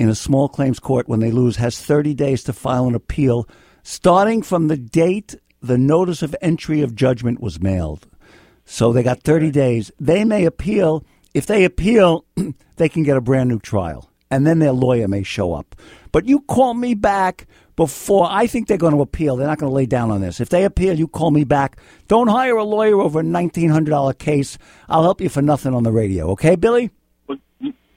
in 0.00 0.08
a 0.08 0.14
small 0.16 0.48
claims 0.48 0.80
court, 0.80 1.08
when 1.08 1.20
they 1.20 1.30
lose, 1.30 1.56
has 1.56 1.80
30 1.80 2.12
days 2.14 2.42
to 2.44 2.52
file 2.52 2.86
an 2.88 2.94
appeal, 2.96 3.48
starting 3.84 4.42
from 4.42 4.66
the 4.68 4.76
date 4.76 5.36
the 5.62 5.78
notice 5.78 6.22
of 6.22 6.34
entry 6.42 6.82
of 6.82 6.94
judgment 6.94 7.40
was 7.40 7.62
mailed. 7.62 8.06
So 8.64 8.92
they 8.92 9.02
got 9.02 9.22
30 9.22 9.50
days. 9.50 9.90
They 9.98 10.24
may 10.24 10.44
appeal. 10.44 11.04
If 11.34 11.46
they 11.46 11.64
appeal, 11.64 12.24
they 12.76 12.88
can 12.88 13.02
get 13.02 13.16
a 13.16 13.20
brand 13.20 13.48
new 13.48 13.58
trial. 13.58 14.10
And 14.30 14.46
then 14.46 14.58
their 14.58 14.72
lawyer 14.72 15.08
may 15.08 15.22
show 15.22 15.52
up. 15.54 15.76
But 16.10 16.26
you 16.26 16.40
call 16.40 16.74
me 16.74 16.94
back 16.94 17.46
before 17.76 18.26
I 18.30 18.46
think 18.46 18.68
they're 18.68 18.76
going 18.78 18.94
to 18.94 19.00
appeal. 19.02 19.36
They're 19.36 19.46
not 19.46 19.58
going 19.58 19.70
to 19.70 19.74
lay 19.74 19.86
down 19.86 20.10
on 20.10 20.20
this. 20.20 20.40
If 20.40 20.48
they 20.48 20.64
appeal, 20.64 20.98
you 20.98 21.06
call 21.08 21.30
me 21.30 21.44
back. 21.44 21.78
Don't 22.08 22.28
hire 22.28 22.56
a 22.56 22.64
lawyer 22.64 23.00
over 23.00 23.20
a 23.20 23.22
$1,900 23.22 24.18
case. 24.18 24.58
I'll 24.88 25.02
help 25.02 25.20
you 25.20 25.28
for 25.28 25.42
nothing 25.42 25.74
on 25.74 25.82
the 25.82 25.92
radio. 25.92 26.30
Okay, 26.30 26.56
Billy? 26.56 26.90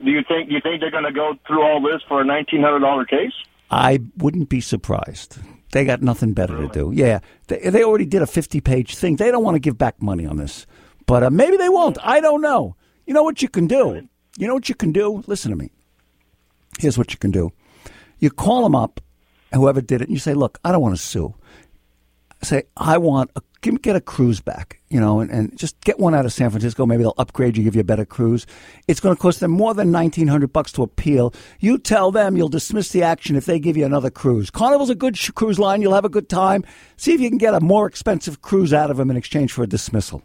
do 0.05 0.11
you 0.11 0.21
think 0.27 0.51
you 0.51 0.59
think 0.61 0.81
they're 0.81 0.91
going 0.91 1.03
to 1.03 1.11
go 1.11 1.33
through 1.47 1.63
all 1.63 1.81
this 1.81 2.01
for 2.07 2.21
a 2.21 2.25
nineteen 2.25 2.61
hundred 2.61 2.79
dollar 2.79 3.05
case? 3.05 3.33
I 3.71 3.99
wouldn't 4.17 4.49
be 4.49 4.61
surprised. 4.61 5.39
They 5.75 5.83
got 5.83 6.01
nothing 6.01 6.31
better 6.31 6.55
to 6.55 6.69
do. 6.69 6.93
Yeah, 6.95 7.19
they, 7.47 7.59
they 7.69 7.83
already 7.83 8.05
did 8.05 8.21
a 8.21 8.25
50 8.25 8.61
page 8.61 8.95
thing. 8.95 9.17
They 9.17 9.29
don't 9.29 9.43
want 9.43 9.55
to 9.55 9.59
give 9.59 9.77
back 9.77 10.01
money 10.01 10.25
on 10.25 10.37
this. 10.37 10.65
But 11.05 11.21
uh, 11.21 11.29
maybe 11.29 11.57
they 11.57 11.67
won't. 11.67 11.97
I 12.01 12.21
don't 12.21 12.39
know. 12.41 12.77
You 13.05 13.13
know 13.13 13.23
what 13.23 13.41
you 13.41 13.49
can 13.49 13.67
do? 13.67 14.07
You 14.37 14.47
know 14.47 14.53
what 14.53 14.69
you 14.69 14.75
can 14.75 14.93
do? 14.93 15.21
Listen 15.27 15.51
to 15.51 15.57
me. 15.57 15.71
Here's 16.79 16.97
what 16.97 17.11
you 17.11 17.17
can 17.19 17.29
do 17.29 17.51
you 18.19 18.29
call 18.29 18.63
them 18.63 18.73
up, 18.73 19.01
whoever 19.53 19.81
did 19.81 20.01
it, 20.01 20.05
and 20.07 20.13
you 20.13 20.19
say, 20.19 20.33
Look, 20.33 20.59
I 20.63 20.71
don't 20.71 20.79
want 20.79 20.95
to 20.95 21.01
sue. 21.01 21.35
Say, 22.45 22.63
I 22.77 22.97
want 22.97 23.31
a, 23.35 23.41
get 23.81 23.95
a 23.95 24.01
cruise 24.01 24.39
back, 24.39 24.79
you 24.89 24.99
know, 24.99 25.19
and, 25.19 25.31
and 25.31 25.57
just 25.57 25.81
get 25.81 25.99
one 25.99 26.13
out 26.13 26.25
of 26.25 26.31
San 26.31 26.51
Francisco. 26.51 26.85
Maybe 26.85 27.01
they'll 27.01 27.15
upgrade 27.17 27.57
you, 27.57 27.63
give 27.63 27.73
you 27.73 27.81
a 27.81 27.85
better 27.85 28.05
cruise. 28.05 28.45
It's 28.87 28.99
going 28.99 29.15
to 29.15 29.21
cost 29.21 29.39
them 29.39 29.49
more 29.49 29.73
than 29.73 29.89
nineteen 29.89 30.27
hundred 30.27 30.53
bucks 30.53 30.71
to 30.73 30.83
appeal. 30.83 31.33
You 31.59 31.79
tell 31.79 32.11
them 32.11 32.37
you'll 32.37 32.49
dismiss 32.49 32.89
the 32.89 33.01
action 33.01 33.35
if 33.35 33.45
they 33.45 33.59
give 33.59 33.75
you 33.75 33.85
another 33.85 34.11
cruise. 34.11 34.51
Carnival's 34.51 34.91
a 34.91 34.95
good 34.95 35.17
sh- 35.17 35.31
cruise 35.31 35.57
line. 35.57 35.81
You'll 35.81 35.95
have 35.95 36.05
a 36.05 36.09
good 36.09 36.29
time. 36.29 36.63
See 36.97 37.13
if 37.13 37.19
you 37.19 37.29
can 37.29 37.39
get 37.39 37.55
a 37.55 37.59
more 37.59 37.87
expensive 37.87 38.43
cruise 38.43 38.73
out 38.73 38.91
of 38.91 38.97
them 38.97 39.09
in 39.09 39.17
exchange 39.17 39.51
for 39.51 39.63
a 39.63 39.67
dismissal. 39.67 40.21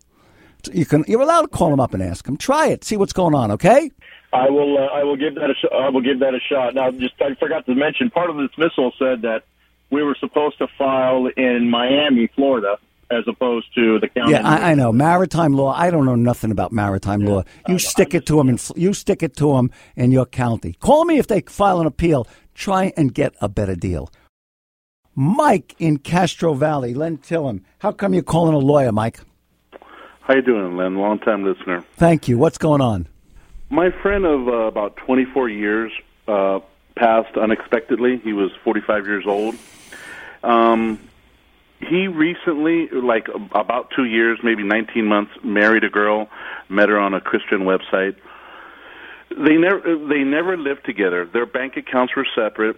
You 0.71 0.85
can. 0.85 1.05
You're 1.09 1.23
allowed 1.23 1.43
to 1.43 1.49
call 1.49 1.71
them 1.71 1.81
up 1.81 1.95
and 1.95 2.03
ask 2.03 2.27
them. 2.27 2.37
Try 2.37 2.67
it. 2.67 2.85
See 2.85 2.99
what's 2.99 3.15
going 3.15 3.35
on. 3.35 3.51
Okay. 3.53 3.91
I 4.35 4.51
will. 4.51 4.77
Uh, 4.77 4.83
I 4.83 5.03
will 5.03 5.17
give 5.17 5.35
that 5.37 5.49
a. 5.49 5.55
Sh- 5.55 5.73
I 5.73 5.89
will 5.89 6.03
give 6.03 6.21
that 6.21 6.35
a 6.35 6.41
shot. 6.41 6.75
Now, 6.75 6.91
just 6.91 7.15
I 7.21 7.35
forgot 7.37 7.65
to 7.65 7.75
mention, 7.75 8.11
part 8.11 8.29
of 8.29 8.37
the 8.37 8.49
dismissal 8.49 8.93
said 8.99 9.23
that 9.23 9.45
we 9.91 10.03
were 10.03 10.17
supposed 10.19 10.59
to 10.59 10.69
file 10.79 11.27
in 11.37 11.69
Miami, 11.69 12.29
Florida, 12.35 12.79
as 13.11 13.25
opposed 13.27 13.75
to 13.75 13.99
the 13.99 14.09
county. 14.09 14.33
Yeah, 14.33 14.49
I, 14.49 14.71
I 14.71 14.75
know 14.75 14.93
maritime 14.93 15.53
law. 15.53 15.75
I 15.77 15.91
don't 15.91 16.05
know 16.05 16.15
nothing 16.15 16.51
about 16.51 16.73
maritime 16.73 17.21
law. 17.21 17.43
You 17.69 17.79
stick 17.79 18.15
it 18.15 18.27
to 18.27 18.37
them, 18.37 18.49
and 18.49 18.71
you 18.77 18.95
stick 18.95 19.23
it 19.23 19.37
to 19.37 19.55
them 19.55 19.71
in 19.97 20.13
your 20.13 20.27
county. 20.27 20.75
Call 20.75 21.05
me 21.05 21.19
if 21.19 21.27
they 21.27 21.41
file 21.43 21.81
an 21.81 21.87
appeal. 21.87 22.27
Try 22.55 22.93
and 22.97 23.13
get 23.13 23.35
a 23.41 23.49
better 23.49 23.75
deal. 23.75 24.11
Mike 25.15 25.75
in 25.79 25.99
Castro 25.99 26.55
Valley, 26.55 26.95
Len 26.95 27.19
Tillem. 27.19 27.63
How 27.79 27.91
come 27.93 28.15
you're 28.15 28.23
calling 28.23 28.55
a 28.55 28.59
lawyer, 28.59 28.93
Mike? 28.93 29.21
How 30.21 30.35
you 30.37 30.43
doing, 30.43 30.77
Len? 30.77 30.97
Long 30.97 31.19
time 31.19 31.45
listener. 31.45 31.83
Thank 31.97 32.29
you. 32.29 32.39
What's 32.39 32.59
going 32.59 32.81
on? 32.81 33.09
My 33.71 33.91
friend 34.03 34.25
of 34.25 34.47
uh, 34.47 34.53
about 34.53 34.97
24 34.97 35.49
years 35.49 35.93
uh, 36.29 36.61
passed 36.97 37.37
unexpectedly. 37.37 38.19
He 38.23 38.33
was 38.33 38.51
45 38.63 39.07
years 39.07 39.25
old. 39.27 39.57
Um, 40.43 40.99
he 41.81 42.09
recently, 42.09 42.89
like 42.89 43.29
about 43.53 43.91
two 43.97 44.05
years, 44.05 44.39
maybe 44.43 44.63
19 44.63 45.07
months, 45.07 45.33
married 45.43 45.85
a 45.85 45.91
girl. 45.91 46.29
Met 46.69 46.89
her 46.89 46.99
on 46.99 47.15
a 47.15 47.21
Christian 47.21 47.61
website. 47.61 48.17
They 49.31 49.57
never 49.57 49.81
they 50.09 50.25
never 50.25 50.57
lived 50.57 50.85
together. 50.85 51.25
Their 51.25 51.47
bank 51.47 51.77
accounts 51.77 52.15
were 52.15 52.27
separate. 52.35 52.77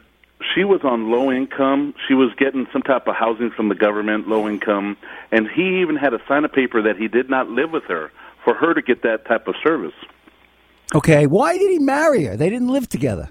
She 0.55 0.64
was 0.64 0.81
on 0.83 1.11
low 1.11 1.31
income. 1.31 1.94
She 2.09 2.14
was 2.14 2.31
getting 2.37 2.66
some 2.72 2.83
type 2.83 3.07
of 3.07 3.14
housing 3.14 3.51
from 3.51 3.68
the 3.68 3.75
government, 3.75 4.29
low 4.29 4.48
income, 4.48 4.96
and 5.31 5.48
he 5.48 5.81
even 5.81 5.96
had 5.96 6.11
to 6.11 6.18
sign 6.27 6.44
a 6.44 6.48
paper 6.48 6.83
that 6.83 6.96
he 6.96 7.09
did 7.09 7.31
not 7.31 7.48
live 7.48 7.70
with 7.70 7.85
her 7.85 8.11
for 8.44 8.55
her 8.55 8.75
to 8.75 8.83
get 8.83 9.03
that 9.03 9.25
type 9.27 9.46
of 9.46 9.55
service. 9.62 9.94
Okay, 10.94 11.27
why 11.27 11.57
did 11.57 11.70
he 11.70 11.79
marry 11.79 12.25
her? 12.25 12.37
They 12.37 12.51
didn't 12.51 12.68
live 12.68 12.88
together. 12.88 13.31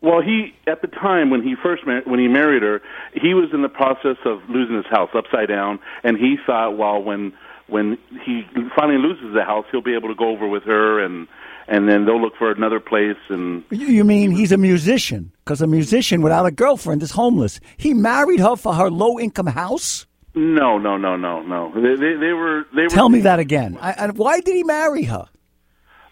Well, 0.00 0.20
he 0.20 0.54
at 0.66 0.80
the 0.80 0.86
time 0.88 1.30
when 1.30 1.42
he 1.42 1.54
first 1.60 1.84
mar- 1.86 2.02
when 2.04 2.20
he 2.20 2.28
married 2.28 2.62
her, 2.62 2.80
he 3.14 3.34
was 3.34 3.50
in 3.52 3.62
the 3.62 3.68
process 3.68 4.16
of 4.24 4.40
losing 4.48 4.76
his 4.76 4.86
house 4.86 5.10
upside 5.14 5.48
down, 5.48 5.80
and 6.04 6.16
he 6.16 6.36
thought, 6.46 6.78
well, 6.78 7.02
when 7.02 7.32
when 7.66 7.98
he 8.24 8.42
finally 8.76 8.98
loses 8.98 9.34
the 9.34 9.44
house, 9.44 9.66
he'll 9.70 9.82
be 9.82 9.94
able 9.94 10.08
to 10.08 10.14
go 10.14 10.28
over 10.30 10.46
with 10.46 10.62
her, 10.64 11.04
and 11.04 11.26
and 11.66 11.88
then 11.88 12.06
they'll 12.06 12.20
look 12.20 12.34
for 12.38 12.50
another 12.50 12.80
place. 12.80 13.16
And 13.28 13.64
You, 13.70 13.88
you 13.88 14.04
mean 14.04 14.30
he's 14.30 14.52
a 14.52 14.56
musician? 14.56 15.32
Because 15.44 15.60
a 15.60 15.66
musician 15.66 16.22
without 16.22 16.46
a 16.46 16.50
girlfriend 16.50 17.02
is 17.02 17.10
homeless. 17.10 17.60
He 17.76 17.92
married 17.92 18.40
her 18.40 18.56
for 18.56 18.74
her 18.74 18.90
low 18.90 19.18
income 19.18 19.46
house? 19.46 20.06
no, 20.34 20.78
no, 20.78 20.96
no, 20.96 21.16
no, 21.16 21.42
no. 21.42 21.72
They 21.74 21.96
they, 21.96 22.14
they 22.14 22.32
were 22.32 22.66
they 22.74 22.82
were. 22.82 22.88
Tell 22.88 23.08
me 23.08 23.20
that 23.22 23.40
again. 23.40 23.76
I, 23.80 23.92
I, 23.92 24.06
why 24.10 24.40
did 24.40 24.54
he 24.54 24.62
marry 24.62 25.02
her? 25.04 25.26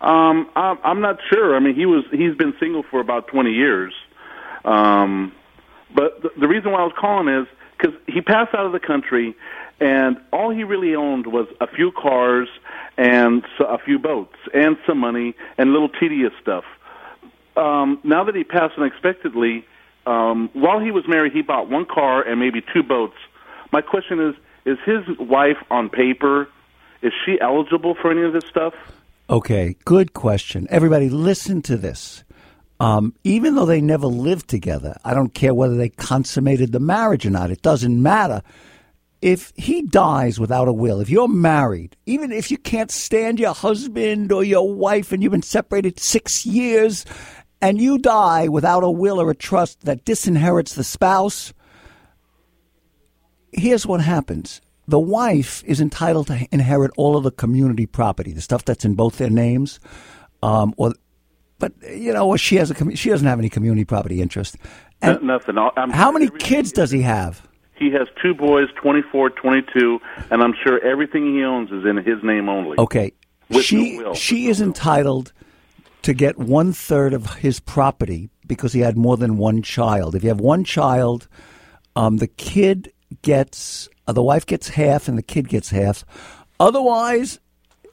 Um, 0.00 0.50
I'm, 0.54 0.78
I'm 0.85 1.00
not 1.00 1.18
sure. 1.32 1.56
I 1.56 1.61
mean, 1.61 1.74
he 1.74 1.87
was 1.87 2.04
he's 2.11 2.35
been 2.37 2.54
single 2.61 2.82
for 2.90 3.00
about 3.00 3.28
20 3.28 3.50
years. 3.50 3.94
Um, 4.64 5.32
but 5.94 6.22
the, 6.22 6.30
the 6.40 6.48
reason 6.48 6.72
why 6.72 6.80
I 6.80 6.85
was 6.85 6.92
calling 6.98 7.28
is 7.28 7.46
because 7.76 7.94
he 8.06 8.20
passed 8.20 8.54
out 8.54 8.66
of 8.66 8.72
the 8.72 8.80
country, 8.80 9.35
and 9.80 10.16
all 10.32 10.50
he 10.50 10.64
really 10.64 10.94
owned 10.94 11.26
was 11.26 11.46
a 11.61 11.66
few 11.66 11.92
cars 11.92 12.48
and 12.96 13.44
a 13.61 13.78
few 13.78 13.98
boats 13.98 14.37
and 14.54 14.76
some 14.87 14.98
money 14.98 15.35
and 15.59 15.72
little 15.72 15.88
tedious 15.88 16.32
stuff. 16.40 16.64
Um, 17.56 18.00
now 18.04 18.24
that 18.24 18.35
he 18.35 18.44
passed 18.44 18.74
unexpectedly, 18.78 19.64
um, 20.06 20.50
while 20.52 20.78
he 20.78 20.90
was 20.90 21.04
married, 21.09 21.32
he 21.32 21.42
bought 21.42 21.68
one 21.68 21.87
car 21.87 22.22
and 22.22 22.38
maybe 22.38 22.62
two 22.72 22.82
boats. 22.82 23.16
My 23.72 23.80
question 23.80 24.20
is: 24.20 24.35
Is 24.64 24.78
his 24.85 25.18
wife 25.18 25.59
on 25.70 25.88
paper? 25.88 26.48
Is 27.02 27.12
she 27.24 27.38
eligible 27.40 27.94
for 27.94 28.11
any 28.11 28.22
of 28.22 28.32
this 28.32 28.44
stuff? 28.48 28.74
Okay, 29.29 29.75
good 29.85 30.12
question. 30.12 30.69
Everybody, 30.71 31.09
listen 31.09 31.61
to 31.62 31.77
this. 31.77 32.23
Um, 32.79 33.12
even 33.25 33.57
though 33.57 33.67
they 33.67 33.81
never 33.81 34.07
lived 34.07 34.49
together, 34.49 34.97
I 35.05 35.15
don't 35.15 35.35
care 35.35 35.53
whether 35.53 35.75
they 35.75 35.89
consummated 35.89 36.71
the 36.71 36.79
marriage 36.79 37.27
or 37.27 37.31
not. 37.31 37.51
It 37.51 37.62
doesn't 37.62 38.01
matter. 38.01 38.43
If 39.23 39.53
he 39.57 39.83
dies 39.83 40.39
without 40.39 40.69
a 40.69 40.73
will, 40.73 41.01
if 41.01 41.11
you're 41.11 41.27
married, 41.27 41.97
even 42.07 42.31
if 42.31 42.53
you 42.53 42.59
can't 42.59 42.91
stand 42.91 43.41
your 43.41 43.55
husband 43.55 44.31
or 44.31 44.45
your 44.45 44.73
wife 44.73 45.11
and 45.11 45.23
you've 45.23 45.33
been 45.33 45.43
separated 45.43 45.99
six 45.99 46.47
years, 46.47 47.05
and 47.61 47.81
you 47.81 47.99
die 47.99 48.47
without 48.47 48.85
a 48.85 48.91
will 48.91 49.21
or 49.21 49.31
a 49.31 49.35
trust 49.35 49.81
that 49.81 50.05
disinherits 50.05 50.75
the 50.75 50.85
spouse, 50.85 51.53
here's 53.51 53.87
what 53.87 54.03
happens 54.03 54.61
the 54.88 54.99
wife 54.99 55.62
is 55.64 55.81
entitled 55.81 56.29
to 56.29 56.46
inherit 56.53 56.92
all 56.96 57.16
of 57.16 57.25
the 57.25 57.31
community 57.31 57.87
property, 57.87 58.33
the 58.33 58.40
stuff 58.40 58.64
that's 58.64 58.85
in 58.85 58.94
both 58.94 59.18
their 59.18 59.31
names, 59.31 59.81
um, 60.42 60.75
or 60.77 60.94
but 61.59 61.72
you 61.90 62.12
know, 62.12 62.29
or 62.29 62.38
she 62.38 62.57
has 62.57 62.70
a 62.70 62.96
she 62.96 63.11
doesn't 63.11 63.27
have 63.27 63.38
any 63.38 63.49
community 63.49 63.85
property 63.85 64.20
interest. 64.20 64.57
And 65.03 65.20
No- 65.22 65.35
Nothing. 65.35 65.59
I'm 65.59 65.90
how 65.90 66.11
many 66.12 66.29
kids 66.29 66.72
does 66.72 66.90
he 66.90 67.03
have? 67.03 67.46
He 67.75 67.90
has 67.90 68.09
two 68.22 68.33
boys, 68.33 68.68
24, 68.81 69.31
22, 69.31 70.01
and 70.31 70.42
I'm 70.42 70.55
sure 70.64 70.83
everything 70.83 71.35
he 71.35 71.44
owns 71.44 71.70
is 71.70 71.85
in 71.85 71.99
his 71.99 72.22
name 72.22 72.49
only. 72.49 72.79
Okay, 72.79 73.12
she 73.61 73.99
no 73.99 74.14
she 74.14 74.46
is 74.49 74.61
entitled 74.61 75.33
to 76.03 76.14
get 76.14 76.38
one 76.38 76.72
third 76.72 77.12
of 77.12 77.35
his 77.37 77.61
property 77.61 78.31
because 78.46 78.72
he 78.72 78.81
had 78.81 78.96
more 78.96 79.16
than 79.16 79.37
one 79.37 79.61
child. 79.62 80.14
If 80.14 80.22
you 80.22 80.29
have 80.29 80.40
one 80.40 80.64
child, 80.64 81.29
um, 81.96 82.18
the 82.18 82.29
kid 82.29 82.92
gets 83.23 83.88
uh, 84.07 84.12
the 84.12 84.23
wife 84.23 84.47
gets 84.47 84.69
half 84.69 85.09
and 85.09 85.19
the 85.19 85.23
kid 85.23 85.49
gets 85.49 85.71
half. 85.71 86.05
Otherwise, 86.61 87.38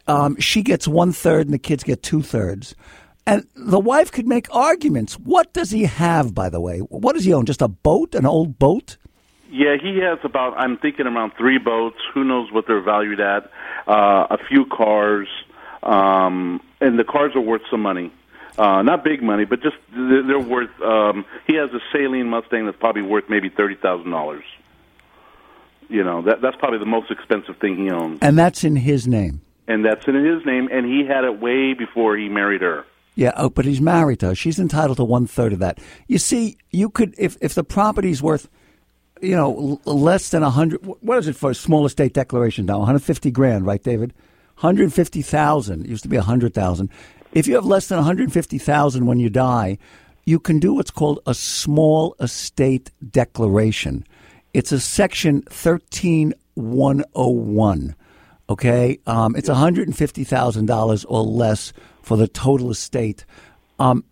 um, 0.07 0.37
she 0.39 0.61
gets 0.61 0.87
one 0.87 1.11
third 1.11 1.47
and 1.47 1.53
the 1.53 1.59
kids 1.59 1.83
get 1.83 2.03
two 2.03 2.21
thirds. 2.21 2.75
And 3.25 3.47
the 3.55 3.79
wife 3.79 4.11
could 4.11 4.27
make 4.27 4.53
arguments. 4.53 5.13
What 5.13 5.53
does 5.53 5.71
he 5.71 5.83
have, 5.83 6.33
by 6.33 6.49
the 6.49 6.59
way? 6.59 6.79
What 6.79 7.13
does 7.13 7.23
he 7.23 7.33
own? 7.33 7.45
Just 7.45 7.61
a 7.61 7.69
boat, 7.69 8.15
an 8.15 8.25
old 8.25 8.59
boat? 8.59 8.97
Yeah, 9.49 9.77
he 9.81 9.99
has 9.99 10.19
about. 10.23 10.55
I'm 10.57 10.77
thinking 10.77 11.05
around 11.05 11.33
three 11.37 11.57
boats. 11.57 11.97
Who 12.13 12.23
knows 12.23 12.51
what 12.51 12.65
they're 12.67 12.81
valued 12.81 13.21
at? 13.21 13.49
Uh, 13.87 14.27
a 14.31 14.37
few 14.49 14.65
cars, 14.65 15.27
um, 15.83 16.59
and 16.81 16.97
the 16.97 17.03
cars 17.03 17.33
are 17.35 17.41
worth 17.41 17.61
some 17.69 17.81
money. 17.81 18.11
Uh, 18.57 18.81
not 18.81 19.03
big 19.03 19.21
money, 19.21 19.45
but 19.45 19.61
just 19.61 19.75
they're 19.91 20.39
worth. 20.39 20.71
Um, 20.81 21.23
he 21.45 21.55
has 21.55 21.69
a 21.71 21.95
Saleen 21.95 22.25
Mustang 22.25 22.65
that's 22.65 22.77
probably 22.77 23.03
worth 23.03 23.25
maybe 23.29 23.49
thirty 23.49 23.75
thousand 23.75 24.09
dollars. 24.09 24.43
You 25.89 26.03
know, 26.03 26.21
that 26.23 26.41
that's 26.41 26.55
probably 26.57 26.79
the 26.79 26.85
most 26.85 27.11
expensive 27.11 27.57
thing 27.57 27.77
he 27.77 27.89
owns, 27.91 28.19
And 28.21 28.37
that's 28.37 28.63
in 28.63 28.75
his 28.75 29.07
name. 29.07 29.41
and 29.67 29.83
that's 29.85 30.07
in 30.07 30.15
his 30.15 30.45
name. 30.45 30.69
And 30.71 30.85
he 30.85 31.05
had 31.07 31.23
it 31.23 31.39
way 31.39 31.73
before 31.73 32.17
he 32.17 32.29
married 32.29 32.61
her. 32.61 32.85
Yeah, 33.15 33.31
oh, 33.37 33.49
but 33.49 33.65
he's 33.65 33.79
married 33.79 34.19
to 34.21 34.27
her. 34.27 34.35
She's 34.35 34.57
entitled 34.59 34.97
to 34.97 35.03
one 35.03 35.27
third 35.27 35.53
of 35.53 35.59
that. 35.59 35.77
You 36.07 36.17
see, 36.17 36.57
you 36.71 36.89
could 36.89 37.13
if 37.17 37.37
if 37.41 37.53
the 37.53 37.63
property's 37.63 38.23
worth, 38.23 38.49
you 39.21 39.35
know, 39.35 39.79
l- 39.85 39.93
less 39.95 40.29
than 40.29 40.41
a 40.41 40.49
hundred. 40.49 40.79
What 40.83 41.17
is 41.19 41.27
it 41.27 41.35
for 41.35 41.51
a 41.51 41.55
small 41.55 41.85
estate 41.85 42.13
declaration 42.13 42.65
now? 42.65 42.79
One 42.79 42.87
hundred 42.87 43.03
fifty 43.03 43.29
grand, 43.29 43.65
right, 43.67 43.83
David? 43.83 44.13
One 44.57 44.75
hundred 44.75 44.91
fifty 44.93 45.21
thousand. 45.21 45.85
Used 45.87 46.01
to 46.03 46.09
be 46.09 46.17
a 46.17 46.23
hundred 46.23 46.53
thousand. 46.55 46.89
If 47.33 47.47
you 47.47 47.53
have 47.55 47.65
less 47.65 47.87
than 47.87 47.97
one 47.99 48.05
hundred 48.05 48.33
fifty 48.33 48.57
thousand 48.57 49.05
when 49.05 49.19
you 49.19 49.29
die, 49.29 49.77
you 50.25 50.39
can 50.39 50.57
do 50.57 50.73
what's 50.73 50.91
called 50.91 51.19
a 51.27 51.35
small 51.35 52.15
estate 52.19 52.89
declaration. 53.11 54.05
It's 54.53 54.71
a 54.71 54.79
section 54.79 55.41
thirteen 55.43 56.33
one 56.53 57.03
oh 57.15 57.29
one. 57.29 57.95
Okay, 58.49 58.99
um, 59.07 59.35
it's 59.35 59.49
one 59.49 59.57
hundred 59.57 59.87
and 59.87 59.97
fifty 59.97 60.23
thousand 60.23 60.67
dollars 60.67 61.05
or 61.05 61.23
less 61.23 61.73
for 62.01 62.17
the 62.17 62.27
total 62.27 62.69
estate, 62.69 63.25
um, 63.79 64.03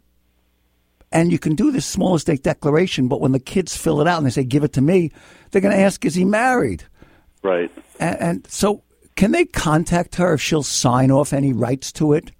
and 1.11 1.31
you 1.31 1.37
can 1.37 1.53
do 1.53 1.71
this 1.71 1.85
small 1.85 2.15
estate 2.15 2.41
declaration. 2.41 3.07
But 3.07 3.21
when 3.21 3.33
the 3.33 3.39
kids 3.39 3.77
fill 3.77 4.01
it 4.01 4.07
out 4.07 4.17
and 4.17 4.25
they 4.25 4.31
say, 4.31 4.43
"Give 4.43 4.63
it 4.63 4.73
to 4.73 4.81
me," 4.81 5.11
they're 5.51 5.61
going 5.61 5.75
to 5.75 5.81
ask, 5.81 6.03
"Is 6.05 6.15
he 6.15 6.25
married?" 6.25 6.85
Right. 7.43 7.71
And, 7.99 8.19
and 8.19 8.47
so, 8.47 8.83
can 9.15 9.31
they 9.31 9.45
contact 9.45 10.15
her 10.15 10.33
if 10.33 10.41
she'll 10.41 10.63
sign 10.63 11.11
off 11.11 11.33
any 11.33 11.53
rights 11.53 11.91
to 11.93 12.13
it? 12.13 12.31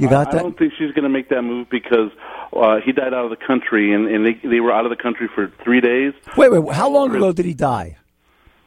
You 0.00 0.08
got 0.08 0.28
I, 0.28 0.30
that? 0.32 0.40
I 0.40 0.42
don't 0.42 0.58
think 0.58 0.72
she's 0.78 0.92
going 0.92 1.04
to 1.04 1.10
make 1.10 1.28
that 1.28 1.42
move 1.42 1.68
because 1.70 2.10
uh, 2.52 2.80
he 2.84 2.92
died 2.92 3.14
out 3.14 3.24
of 3.24 3.30
the 3.30 3.44
country, 3.44 3.92
and, 3.92 4.06
and 4.08 4.24
they 4.24 4.48
they 4.48 4.60
were 4.60 4.72
out 4.72 4.84
of 4.86 4.90
the 4.90 5.02
country 5.02 5.28
for 5.34 5.52
three 5.62 5.80
days, 5.80 6.14
wait, 6.36 6.50
wait. 6.50 6.74
How 6.74 6.88
long 6.88 7.14
ago 7.14 7.32
did 7.32 7.44
he 7.44 7.54
die? 7.54 7.96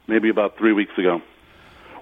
maybe 0.07 0.29
about 0.29 0.57
three 0.57 0.73
weeks 0.73 0.91
ago. 0.97 1.21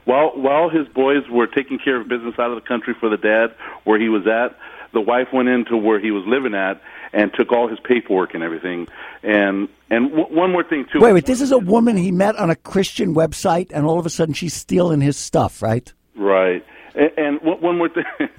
While 0.05 0.31
while 0.35 0.69
his 0.69 0.87
boys 0.87 1.29
were 1.29 1.47
taking 1.47 1.77
care 1.77 1.99
of 2.01 2.07
business 2.07 2.35
out 2.39 2.49
of 2.49 2.55
the 2.55 2.67
country 2.67 2.95
for 2.99 3.09
the 3.09 3.17
dad 3.17 3.55
where 3.83 3.99
he 3.99 4.09
was 4.09 4.25
at, 4.25 4.57
the 4.93 5.01
wife 5.01 5.27
went 5.31 5.47
into 5.47 5.77
where 5.77 5.99
he 5.99 6.11
was 6.11 6.23
living 6.25 6.55
at 6.55 6.81
and 7.13 7.31
took 7.33 7.51
all 7.51 7.67
his 7.67 7.79
paperwork 7.79 8.33
and 8.33 8.43
everything. 8.43 8.87
And 9.21 9.69
and 9.89 10.09
w- 10.09 10.35
one 10.35 10.51
more 10.51 10.63
thing 10.63 10.87
too. 10.91 10.99
Wait, 10.99 11.13
wait. 11.13 11.25
This 11.25 11.41
is 11.41 11.51
a 11.51 11.59
woman 11.59 11.97
he 11.97 12.11
met 12.11 12.35
on 12.35 12.49
a 12.49 12.55
Christian 12.55 13.13
website, 13.13 13.71
and 13.71 13.85
all 13.85 13.99
of 13.99 14.05
a 14.05 14.09
sudden 14.09 14.33
she's 14.33 14.55
stealing 14.55 15.01
his 15.01 15.17
stuff, 15.17 15.61
right? 15.61 15.91
Right. 16.15 16.65
And, 16.95 17.11
and 17.17 17.41
one 17.41 17.61
one 17.61 17.77
more 17.77 17.89
thing. 17.89 18.03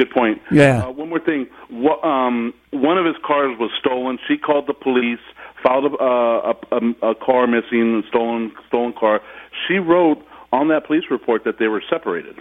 Good 0.00 0.10
point. 0.12 0.40
Yeah. 0.50 0.86
Uh, 0.86 0.92
one 0.92 1.10
more 1.10 1.20
thing. 1.20 1.46
Wha- 1.68 2.00
Um, 2.02 2.54
one 2.70 2.96
of 2.96 3.04
his 3.04 3.16
cars 3.22 3.54
was 3.58 3.70
stolen. 3.78 4.18
She 4.26 4.38
called 4.38 4.66
the 4.66 4.72
police, 4.72 5.18
filed 5.62 5.92
a, 5.92 5.96
uh, 5.98 6.54
a, 6.72 7.10
a, 7.10 7.14
car 7.14 7.46
missing, 7.46 8.02
stolen 8.08 8.50
stolen 8.66 8.94
car. 8.98 9.20
She 9.68 9.74
wrote 9.74 10.24
on 10.52 10.68
that 10.68 10.86
police 10.86 11.04
report 11.10 11.44
that 11.44 11.58
they 11.58 11.66
were 11.66 11.82
separated. 11.90 12.36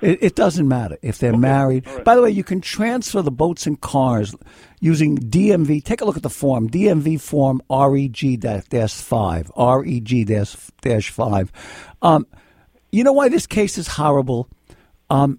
It, 0.00 0.18
it 0.22 0.34
doesn't 0.34 0.66
matter 0.66 0.96
if 1.02 1.18
they're 1.18 1.36
married. 1.36 1.84
By 2.04 2.14
the 2.16 2.22
way, 2.22 2.30
you 2.30 2.42
can 2.42 2.62
transfer 2.62 3.20
the 3.20 3.30
boats 3.30 3.66
and 3.66 3.78
cars 3.78 4.34
using 4.80 5.18
DMV. 5.18 5.84
Take 5.84 6.00
a 6.00 6.06
look 6.06 6.16
at 6.16 6.22
the 6.22 6.30
form 6.30 6.70
DMV 6.70 7.20
form 7.20 7.60
REG 7.68 8.40
dash 8.40 8.94
five 8.94 9.50
REG 9.58 10.26
dash 10.26 10.56
dash 10.80 11.10
five. 11.10 11.52
Um, 12.00 12.26
you 12.92 13.04
know 13.04 13.12
why 13.12 13.28
this 13.28 13.46
case 13.46 13.76
is 13.76 13.88
horrible? 13.88 14.48
Um, 15.10 15.38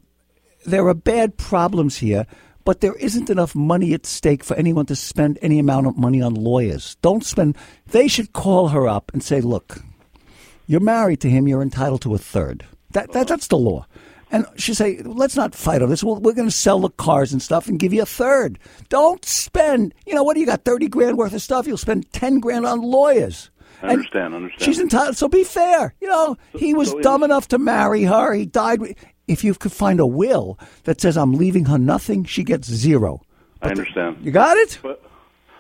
there 0.66 0.88
are 0.88 0.94
bad 0.94 1.38
problems 1.38 1.98
here, 1.98 2.26
but 2.64 2.82
there 2.82 2.96
isn't 2.96 3.30
enough 3.30 3.56
money 3.56 3.94
at 3.94 4.06
stake 4.06 4.44
for 4.44 4.56
anyone 4.58 4.86
to 4.88 4.96
spend 4.96 5.38
any 5.42 5.60
amount 5.60 5.88
of 5.88 5.98
money 5.98 6.22
on 6.22 6.34
lawyers. 6.34 6.96
Don't 7.02 7.24
spend. 7.24 7.58
They 7.88 8.08
should 8.08 8.34
call 8.34 8.70
her 8.70 8.88
up 8.88 9.12
and 9.14 9.24
say, 9.24 9.42
"Look, 9.42 9.80
you're 10.68 10.80
married 10.80 11.22
to 11.22 11.30
him. 11.30 11.48
You're 11.48 11.62
entitled 11.62 12.02
to 12.02 12.16
a 12.16 12.18
third. 12.18 12.66
That, 12.92 13.12
that 13.14 13.28
that's 13.28 13.48
the 13.48 13.58
law." 13.58 13.86
And 14.32 14.48
she 14.58 14.74
say, 14.74 15.02
"Let's 15.06 15.36
not 15.36 15.54
fight 15.54 15.82
over 15.82 15.90
this. 15.92 16.04
Well, 16.04 16.16
we're 16.16 16.34
going 16.34 16.50
to 16.50 16.56
sell 16.56 16.80
the 16.80 16.90
cars 16.90 17.32
and 17.32 17.42
stuff 17.42 17.68
and 17.68 17.80
give 17.80 17.94
you 17.94 18.02
a 18.02 18.08
third. 18.08 18.58
Don't 18.90 19.24
spend. 19.24 19.94
You 20.08 20.16
know 20.16 20.24
what? 20.24 20.34
do 20.34 20.40
You 20.40 20.48
got 20.48 20.66
thirty 20.66 20.88
grand 20.88 21.18
worth 21.18 21.34
of 21.34 21.42
stuff. 21.42 21.68
You'll 21.68 21.78
spend 21.78 22.12
ten 22.12 22.40
grand 22.40 22.66
on 22.66 22.82
lawyers." 22.82 23.52
I 23.82 23.88
And 23.88 23.92
understand. 23.92 24.34
Understand. 24.34 24.62
She's 24.64 24.80
entitled. 24.80 25.18
So 25.18 25.28
be 25.28 25.44
fair. 25.44 25.94
You 26.02 26.08
know, 26.08 26.38
he 26.58 26.74
was 26.74 26.92
so 26.92 27.02
dumb 27.02 27.24
enough 27.24 27.50
to 27.50 27.60
marry 27.60 28.04
her. 28.04 28.34
He 28.34 28.46
died. 28.46 28.80
If 29.28 29.44
you 29.44 29.54
could 29.56 29.72
find 29.72 30.00
a 30.00 30.06
will 30.06 30.60
that 30.84 31.02
says 31.02 31.18
I'm 31.18 31.34
leaving 31.34 31.66
her 31.66 31.78
nothing, 31.78 32.26
she 32.26 32.44
gets 32.44 32.68
zero. 32.68 33.22
I 33.62 33.70
understand. 33.70 34.18
You 34.22 34.32
got 34.32 34.58
it? 34.58 34.80
But 34.84 35.02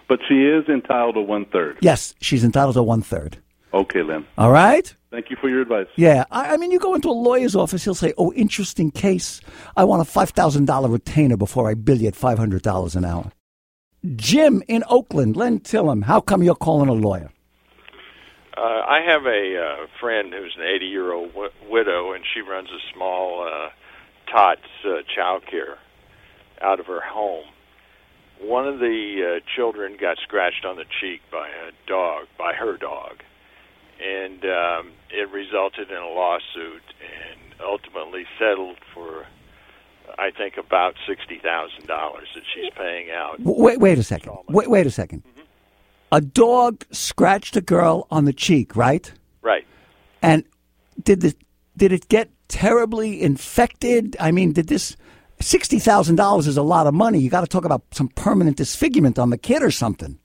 but 0.08 0.20
she 0.28 0.46
is 0.46 0.68
entitled 0.68 1.16
to 1.16 1.22
one 1.22 1.46
third. 1.46 1.78
Yes, 1.82 2.14
she's 2.22 2.44
entitled 2.44 2.76
to 2.76 2.84
one 2.84 3.02
third. 3.02 3.38
Okay, 3.74 4.04
Lynn. 4.04 4.26
All 4.38 4.52
right. 4.52 4.96
Thank 5.12 5.30
you 5.30 5.38
for 5.40 5.50
your 5.50 5.62
advice. 5.62 5.88
Yeah, 5.96 6.26
I, 6.32 6.54
I 6.54 6.58
mean, 6.58 6.72
you 6.72 6.80
go 6.80 6.94
into 6.94 7.10
a 7.10 7.12
lawyer's 7.12 7.56
office, 7.56 7.84
he'll 7.84 7.96
say, 7.96 8.14
"Oh, 8.18 8.32
interesting 8.34 8.92
case. 8.92 9.42
I 9.76 9.84
want 9.84 10.02
a 10.02 10.06
five 10.06 10.30
thousand 10.30 10.66
dollar 10.66 10.90
retainer 10.90 11.38
before 11.38 11.70
I 11.70 11.74
bill 11.74 11.98
you 11.98 12.08
at 12.08 12.16
five 12.16 12.38
hundred 12.38 12.62
dollars 12.62 12.96
an 12.96 13.06
hour." 13.06 13.32
Jim 14.16 14.62
in 14.68 14.84
Oakland, 14.88 15.36
Len 15.36 15.60
Tillem, 15.60 16.04
how 16.04 16.22
come 16.22 16.44
you're 16.44 16.54
calling 16.56 16.90
a 16.90 16.94
lawyer? 16.94 17.32
Uh, 18.58 18.62
I 18.88 19.02
have 19.06 19.26
a 19.26 19.58
uh, 19.84 19.88
friend 20.00 20.34
who's 20.34 20.56
an 20.58 20.64
80 20.64 20.86
year 20.86 21.12
old 21.12 21.30
w- 21.34 21.50
widow, 21.70 22.14
and 22.14 22.24
she 22.34 22.40
runs 22.42 22.70
a 22.70 22.80
small 22.94 23.46
uh, 23.46 23.70
tots 24.32 24.62
uh, 24.86 25.02
child 25.14 25.44
care 25.46 25.78
out 26.62 26.80
of 26.80 26.86
her 26.86 27.02
home. 27.02 27.46
One 28.40 28.68
of 28.68 28.80
the 28.80 29.40
uh, 29.42 29.46
children 29.56 29.98
got 30.00 30.18
scratched 30.24 30.66
on 30.66 30.78
the 30.78 30.86
cheek 31.02 31.22
by 31.32 31.50
a 31.50 31.72
dog, 31.88 32.28
by 32.38 32.54
her 32.54 32.78
dog, 32.78 33.18
and 34.02 34.44
um, 34.46 34.92
it 35.10 35.30
resulted 35.32 35.90
in 35.90 35.98
a 35.98 36.08
lawsuit 36.10 36.84
and 37.02 37.40
ultimately 37.62 38.26
settled 38.40 38.78
for, 38.94 39.26
I 40.18 40.32
think, 40.32 40.56
about 40.58 40.96
sixty 41.08 41.40
thousand 41.40 41.88
dollars 41.88 42.28
that 42.36 42.44
she's 42.54 42.72
paying 42.76 43.12
out. 43.12 43.38
Wait, 43.40 43.80
wait 43.80 43.98
a 43.98 44.04
second. 44.04 44.38
Wait, 44.50 44.70
wait 44.70 44.86
a 44.86 44.90
2nd 44.90 45.24
A 46.12 46.22
dog 46.22 46.86
scratched 46.92 47.58
a 47.58 47.62
girl 47.62 48.08
on 48.10 48.26
the 48.26 48.34
cheek, 48.34 48.76
right? 48.76 49.12
Right. 49.42 49.66
And 50.22 50.44
did 51.02 51.22
the 51.22 51.36
did 51.78 51.92
it 51.92 52.08
get 52.08 52.30
terribly 52.48 53.22
infected? 53.22 54.16
I 54.20 54.32
mean, 54.32 54.54
did 54.54 54.68
this 54.68 54.96
sixty 55.42 55.80
thousand 55.80 56.16
dollars 56.16 56.48
is 56.48 56.58
a 56.58 56.64
lot 56.64 56.88
of 56.88 56.94
money. 56.94 57.20
You 57.20 57.30
got 57.30 57.42
to 57.42 57.48
talk 57.48 57.66
about 57.66 57.84
some 57.92 58.08
permanent 58.10 58.58
disfigurement 58.58 59.20
on 59.20 59.30
the 59.30 59.38
kid 59.38 59.62
or 59.62 59.72
something. 59.72 60.18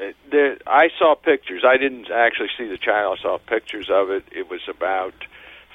Uh, 0.00 0.12
there, 0.30 0.56
I 0.66 0.88
saw 0.98 1.14
pictures. 1.14 1.62
I 1.66 1.76
didn't 1.76 2.10
actually 2.10 2.50
see 2.56 2.66
the 2.66 2.78
child. 2.78 3.18
I 3.18 3.22
saw 3.22 3.38
pictures 3.38 3.88
of 3.90 4.10
it. 4.10 4.24
It 4.32 4.48
was 4.50 4.60
about 4.68 5.14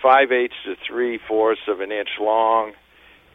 five 0.01 0.31
eighths 0.31 0.55
to 0.65 0.75
three 0.87 1.19
fourths 1.27 1.61
of 1.67 1.79
an 1.79 1.91
inch 1.91 2.09
long. 2.19 2.73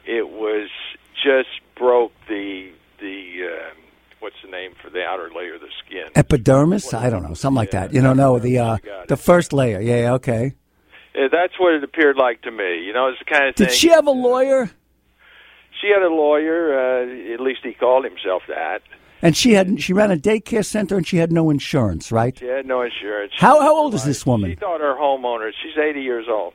It 0.06 0.28
was 0.28 0.68
just 1.14 1.60
broke 1.76 2.12
the 2.28 2.72
the 3.00 3.48
uh, 3.50 3.79
what's 4.20 4.36
the 4.44 4.50
name 4.50 4.72
for 4.82 4.90
the 4.90 5.02
outer 5.02 5.30
layer 5.34 5.54
of 5.54 5.60
the 5.60 5.68
skin. 5.84 6.06
Epidermis? 6.14 6.94
I 6.94 7.10
don't 7.10 7.22
know, 7.22 7.34
something 7.34 7.56
like 7.56 7.72
that. 7.72 7.92
You 7.92 8.02
know, 8.02 8.12
no, 8.12 8.38
the 8.38 8.58
uh, 8.58 8.76
the 9.08 9.16
first 9.16 9.52
layer. 9.52 9.80
Yeah, 9.80 10.00
yeah, 10.00 10.12
okay. 10.14 10.54
Uh, 11.14 11.28
that's 11.32 11.58
what 11.58 11.74
it 11.74 11.82
appeared 11.82 12.16
like 12.16 12.42
to 12.42 12.50
me. 12.50 12.84
You 12.84 12.92
know, 12.92 13.08
it's 13.08 13.18
the 13.18 13.24
kind 13.24 13.48
of 13.48 13.56
thing. 13.56 13.66
Did 13.66 13.74
she 13.74 13.88
have 13.88 14.06
a 14.06 14.12
lawyer? 14.12 14.70
She 15.80 15.88
had 15.88 16.02
a 16.02 16.12
lawyer. 16.12 16.78
Uh, 16.78 17.34
at 17.34 17.40
least 17.40 17.60
he 17.62 17.72
called 17.72 18.04
himself 18.04 18.42
that. 18.48 18.82
And 19.22 19.36
she 19.36 19.52
had 19.52 19.82
she 19.82 19.92
ran 19.92 20.10
a 20.10 20.16
daycare 20.16 20.64
center 20.64 20.96
and 20.96 21.06
she 21.06 21.18
had 21.18 21.30
no 21.30 21.50
insurance, 21.50 22.10
right? 22.10 22.38
She 22.38 22.46
had 22.46 22.66
no 22.66 22.82
insurance. 22.82 23.32
How 23.36 23.60
how 23.60 23.76
old 23.76 23.94
is 23.94 24.04
this 24.04 24.24
woman? 24.24 24.50
She 24.50 24.56
thought 24.56 24.80
her 24.80 24.94
homeowners. 24.94 25.52
She's 25.62 25.76
80 25.76 26.00
years 26.00 26.26
old. 26.28 26.54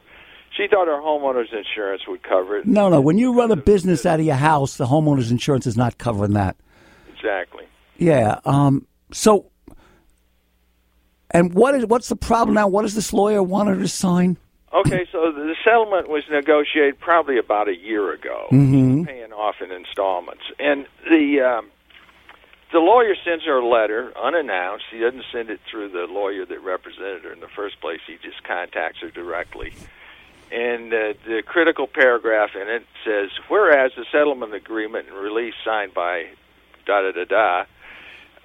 She 0.57 0.67
thought 0.67 0.87
her 0.87 1.01
homeowner's 1.01 1.49
insurance 1.51 2.03
would 2.07 2.23
cover 2.23 2.57
it. 2.57 2.65
No, 2.65 2.89
no. 2.89 3.01
When 3.01 3.17
you 3.17 3.37
run 3.37 3.51
a 3.51 3.57
business 3.57 4.05
out 4.05 4.19
of 4.19 4.25
your 4.25 4.35
house, 4.35 4.77
the 4.77 4.85
homeowner's 4.85 5.29
insurance 5.29 5.67
is 5.67 5.75
not 5.75 5.97
covering 5.97 6.33
that. 6.33 6.55
Exactly. 7.25 7.65
Yeah. 7.97 8.39
Um. 8.45 8.85
So. 9.11 9.47
And 11.31 11.53
what 11.53 11.75
is 11.75 11.85
what's 11.87 12.07
the 12.07 12.15
problem 12.15 12.53
now? 12.55 12.67
What 12.67 12.83
does 12.83 12.95
this 12.95 13.11
lawyer 13.11 13.41
want 13.43 13.67
her 13.69 13.75
to 13.77 13.87
sign? 13.87 14.37
Okay, 14.73 15.05
so 15.11 15.31
the 15.31 15.55
settlement 15.63 16.09
was 16.09 16.23
negotiated 16.29 16.99
probably 16.99 17.37
about 17.37 17.67
a 17.69 17.75
year 17.75 18.11
ago, 18.13 18.47
Mm-hmm. 18.51 19.03
paying 19.05 19.31
off 19.33 19.55
in 19.61 19.71
installments, 19.71 20.43
and 20.59 20.85
the 21.09 21.41
um, 21.41 21.67
the 22.71 22.79
lawyer 22.79 23.15
sends 23.23 23.45
her 23.45 23.57
a 23.59 23.67
letter 23.67 24.11
unannounced. 24.17 24.85
He 24.91 24.99
doesn't 24.99 25.25
send 25.31 25.49
it 25.49 25.59
through 25.69 25.89
the 25.89 26.07
lawyer 26.09 26.45
that 26.45 26.61
represented 26.61 27.23
her 27.23 27.33
in 27.33 27.39
the 27.39 27.47
first 27.47 27.79
place. 27.81 28.01
He 28.05 28.17
just 28.21 28.43
contacts 28.43 28.99
her 28.99 29.09
directly, 29.09 29.73
And 30.51 30.93
uh, 30.93 31.13
the 31.25 31.41
critical 31.45 31.87
paragraph 31.87 32.51
in 32.55 32.67
it 32.67 32.85
says, 33.03 33.29
whereas 33.47 33.91
the 33.97 34.05
settlement 34.11 34.53
agreement 34.53 35.07
and 35.07 35.17
release 35.17 35.53
signed 35.63 35.93
by 35.93 36.27
da 36.85 37.01
da 37.01 37.11
da 37.11 37.25
da 37.25 37.65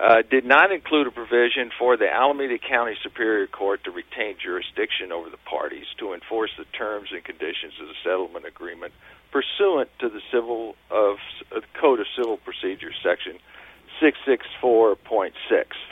uh, 0.01 0.23
did 0.31 0.47
not 0.47 0.73
include 0.73 1.07
a 1.07 1.11
provision 1.11 1.71
for 1.79 1.97
the 1.97 2.09
Alameda 2.09 2.57
County 2.59 2.95
Superior 3.03 3.47
Court 3.47 3.85
to 3.85 3.91
retain 3.91 4.37
jurisdiction 4.43 5.13
over 5.13 5.29
the 5.29 5.37
parties 5.45 5.85
to 5.99 6.15
enforce 6.15 6.51
the 6.57 6.65
terms 6.77 7.11
and 7.13 7.23
conditions 7.23 7.75
of 7.81 7.89
the 7.89 7.95
settlement 8.03 8.47
agreement 8.47 8.95
pursuant 9.31 9.91
to 10.01 10.09
the 10.09 10.21
Civil 10.33 10.75
of 10.91 11.19
uh, 11.55 11.61
Code 11.79 12.01
of 12.01 12.07
Civil 12.17 12.39
Procedure 12.39 12.93
section 13.03 13.39
664.6. 14.01 15.33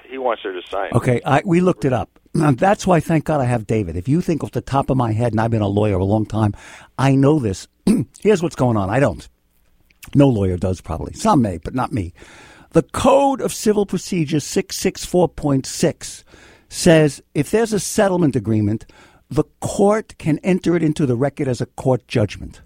He 0.09 0.17
wants 0.17 0.43
her 0.43 0.53
to 0.53 0.67
sign. 0.67 0.91
Okay, 0.95 1.21
I, 1.25 1.43
we 1.45 1.61
looked 1.61 1.85
it 1.85 1.93
up. 1.93 2.09
That's 2.33 2.87
why, 2.87 3.01
thank 3.01 3.25
God, 3.25 3.41
I 3.41 3.45
have 3.45 3.67
David. 3.67 3.97
If 3.97 4.09
you 4.09 4.21
think 4.21 4.43
off 4.43 4.53
the 4.53 4.61
top 4.61 4.91
of 4.91 4.97
my 4.97 5.13
head, 5.13 5.33
and 5.33 5.41
I've 5.41 5.51
been 5.51 5.61
a 5.61 5.69
lawyer 5.69 5.97
a 5.97 6.05
long 6.05 6.25
time, 6.25 6.55
I 6.99 7.15
know 7.15 7.39
this. 7.39 7.69
Here's 8.21 8.43
what's 8.43 8.57
going 8.57 8.77
on. 8.77 8.89
I 8.89 9.01
don't. 9.01 9.29
No 10.15 10.29
lawyer 10.29 10.57
does, 10.57 10.81
probably. 10.81 11.13
Some 11.15 11.43
may, 11.43 11.59
but 11.59 11.75
not 11.75 11.93
me. 11.93 12.13
The 12.71 12.83
Code 12.83 13.41
of 13.41 13.53
Civil 13.53 13.87
Procedure 13.87 14.39
664.6 14.39 16.25
says 16.69 17.23
if 17.35 17.51
there's 17.51 17.73
a 17.73 17.81
settlement 17.81 18.37
agreement, 18.37 18.85
the 19.31 19.45
court 19.61 20.17
can 20.19 20.39
enter 20.41 20.77
it 20.77 20.83
into 20.83 21.07
the 21.07 21.17
record 21.17 21.49
as 21.49 21.61
a 21.61 21.67
court 21.67 22.07
judgment. 22.09 22.61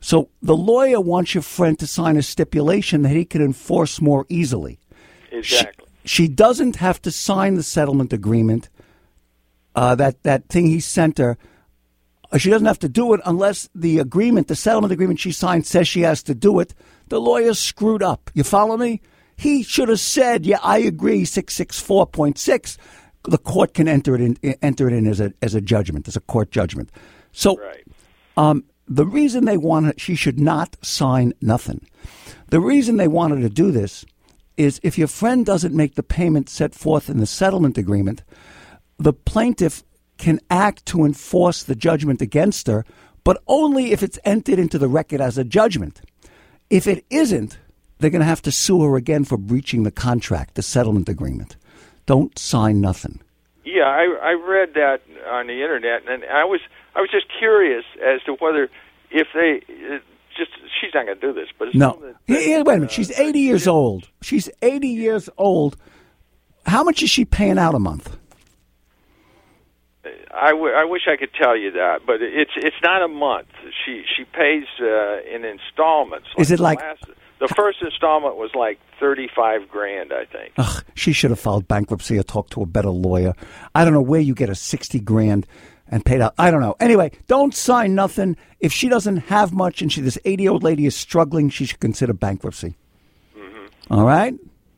So 0.00 0.28
the 0.42 0.56
lawyer 0.56 1.00
wants 1.00 1.34
your 1.34 1.42
friend 1.42 1.78
to 1.78 1.86
sign 1.86 2.16
a 2.16 2.22
stipulation 2.22 3.02
that 3.02 3.16
he 3.16 3.24
can 3.24 3.40
enforce 3.40 4.00
more 4.00 4.26
easily. 4.28 4.80
Exactly. 5.30 5.86
She, 6.04 6.24
she 6.24 6.28
doesn't 6.28 6.76
have 6.76 7.00
to 7.02 7.10
sign 7.10 7.54
the 7.54 7.62
settlement 7.62 8.12
agreement. 8.12 8.68
Uh, 9.74 9.94
that 9.94 10.22
that 10.24 10.48
thing 10.48 10.66
he 10.66 10.80
sent 10.80 11.18
her. 11.18 11.38
Uh, 12.32 12.38
she 12.38 12.50
doesn't 12.50 12.66
have 12.66 12.78
to 12.78 12.88
do 12.88 13.12
it 13.12 13.20
unless 13.26 13.68
the 13.74 13.98
agreement, 13.98 14.48
the 14.48 14.56
settlement 14.56 14.92
agreement 14.92 15.20
she 15.20 15.30
signed, 15.32 15.66
says 15.66 15.86
she 15.86 16.00
has 16.00 16.22
to 16.22 16.34
do 16.34 16.58
it. 16.60 16.74
The 17.08 17.20
lawyer 17.20 17.52
screwed 17.52 18.02
up. 18.02 18.30
You 18.34 18.42
follow 18.42 18.76
me? 18.78 19.02
He 19.36 19.62
should 19.62 19.88
have 19.90 20.00
said, 20.00 20.46
"Yeah, 20.46 20.58
I 20.62 20.78
agree." 20.78 21.24
Six 21.24 21.54
six 21.54 21.78
four 21.78 22.06
point 22.06 22.38
six. 22.38 22.78
The 23.24 23.38
court 23.38 23.74
can 23.74 23.86
enter 23.86 24.14
it 24.14 24.20
in, 24.20 24.36
enter 24.62 24.88
it 24.88 24.94
in 24.94 25.06
as 25.06 25.20
a 25.20 25.32
as 25.42 25.54
a 25.54 25.60
judgment, 25.60 26.08
as 26.08 26.16
a 26.16 26.20
court 26.20 26.50
judgment. 26.50 26.90
So, 27.32 27.56
Right. 27.58 27.84
um, 28.36 28.64
the 28.88 29.06
reason 29.06 29.44
they 29.44 29.56
wanted 29.56 30.00
she 30.00 30.14
should 30.14 30.40
not 30.40 30.76
sign 30.82 31.34
nothing. 31.40 31.86
The 32.50 32.60
reason 32.60 32.96
they 32.96 33.08
wanted 33.08 33.40
to 33.42 33.48
do 33.48 33.70
this 33.70 34.04
is 34.56 34.80
if 34.82 34.98
your 34.98 35.08
friend 35.08 35.46
doesn't 35.46 35.74
make 35.74 35.94
the 35.94 36.02
payment 36.02 36.48
set 36.48 36.74
forth 36.74 37.08
in 37.08 37.18
the 37.18 37.26
settlement 37.26 37.78
agreement, 37.78 38.22
the 38.98 39.12
plaintiff 39.12 39.82
can 40.22 40.38
act 40.50 40.86
to 40.86 41.04
enforce 41.04 41.64
the 41.64 41.74
judgment 41.74 42.22
against 42.22 42.66
her, 42.68 42.84
but 43.24 43.42
only 43.48 43.90
if 43.92 44.02
it's 44.02 44.18
entered 44.24 44.58
into 44.58 44.78
the 44.78 44.88
record 44.88 45.20
as 45.20 45.36
a 45.36 45.42
judgment. 45.44 46.00
If 46.70 46.86
it 46.86 47.04
isn't, 47.10 47.58
they're 47.98 48.10
going 48.16 48.20
to 48.26 48.32
have 48.34 48.42
to 48.42 48.52
sue 48.52 48.82
her 48.84 48.96
again 48.96 49.24
for 49.24 49.36
breaching 49.36 49.82
the 49.82 49.90
contract, 49.90 50.54
the 50.54 50.62
settlement 50.62 51.08
agreement. 51.08 51.56
Don't 52.06 52.38
sign 52.38 52.80
nothing. 52.80 53.20
Yeah, 53.64 53.84
I 54.02 54.04
I 54.30 54.32
read 54.32 54.70
that 54.74 55.00
on 55.30 55.46
the 55.48 55.58
internet, 55.64 56.02
and 56.08 56.24
I 56.24 56.44
was 56.44 56.60
I 56.96 57.00
was 57.00 57.10
just 57.10 57.26
curious 57.38 57.84
as 58.04 58.22
to 58.26 58.32
whether 58.34 58.68
if 59.10 59.26
they 59.34 59.50
uh, 59.94 59.98
just 60.38 60.50
she's 60.80 60.92
not 60.94 61.06
going 61.06 61.18
to 61.20 61.26
do 61.28 61.32
this, 61.32 61.48
but 61.58 61.74
No. 61.74 61.98
that- 62.02 62.16
here, 62.26 62.62
wait 62.64 62.74
a 62.74 62.78
minute. 62.80 62.90
uh, 62.90 62.92
She's 62.92 63.10
80 63.18 63.38
years 63.40 63.66
old. 63.68 64.08
She's 64.22 64.48
80 64.62 64.88
years 64.88 65.28
old. 65.38 65.76
How 66.66 66.82
much 66.84 67.02
is 67.02 67.10
she 67.10 67.24
paying 67.24 67.58
out 67.58 67.74
a 67.74 67.78
month? 67.78 68.16
I, 70.34 70.50
w- 70.50 70.72
I 70.74 70.84
wish 70.84 71.02
I 71.06 71.16
could 71.16 71.32
tell 71.34 71.56
you 71.56 71.70
that, 71.72 72.00
but 72.06 72.20
it's 72.22 72.50
it's 72.56 72.76
not 72.82 73.02
a 73.02 73.08
month. 73.08 73.48
She 73.84 74.02
she 74.16 74.24
pays 74.24 74.64
uh, 74.80 75.20
in 75.32 75.44
installments. 75.44 76.28
Is 76.38 76.50
it 76.50 76.56
the 76.56 76.62
like- 76.62 76.80
last, 76.80 77.04
the 77.38 77.48
first 77.48 77.78
installment 77.82 78.36
was 78.36 78.50
like 78.54 78.78
thirty 78.98 79.28
five 79.34 79.68
grand, 79.68 80.12
I 80.12 80.24
think. 80.24 80.54
Ugh, 80.58 80.84
she 80.94 81.12
should 81.12 81.30
have 81.30 81.40
filed 81.40 81.68
bankruptcy 81.68 82.18
or 82.18 82.22
talked 82.22 82.52
to 82.54 82.62
a 82.62 82.66
better 82.66 82.90
lawyer. 82.90 83.34
I 83.74 83.84
don't 83.84 83.94
know 83.94 84.02
where 84.02 84.20
you 84.20 84.34
get 84.34 84.48
a 84.48 84.54
60 84.54 85.00
grand 85.00 85.46
and 85.88 86.04
paid 86.04 86.20
out. 86.20 86.34
I 86.38 86.50
don't 86.50 86.60
know. 86.60 86.76
Anyway, 86.80 87.12
don't 87.26 87.54
sign 87.54 87.94
nothing. 87.94 88.36
If 88.60 88.72
she 88.72 88.88
doesn't 88.88 89.18
have 89.18 89.52
much 89.52 89.82
and 89.82 89.92
she 89.92 90.00
this 90.00 90.18
80 90.24 90.42
year 90.42 90.52
old 90.52 90.62
lady 90.62 90.86
is 90.86 90.96
struggling, 90.96 91.48
she 91.50 91.64
should 91.66 91.80
consider 91.80 92.12
bankruptcy. 92.12 92.76
All 93.90 94.04
right? 94.04 94.34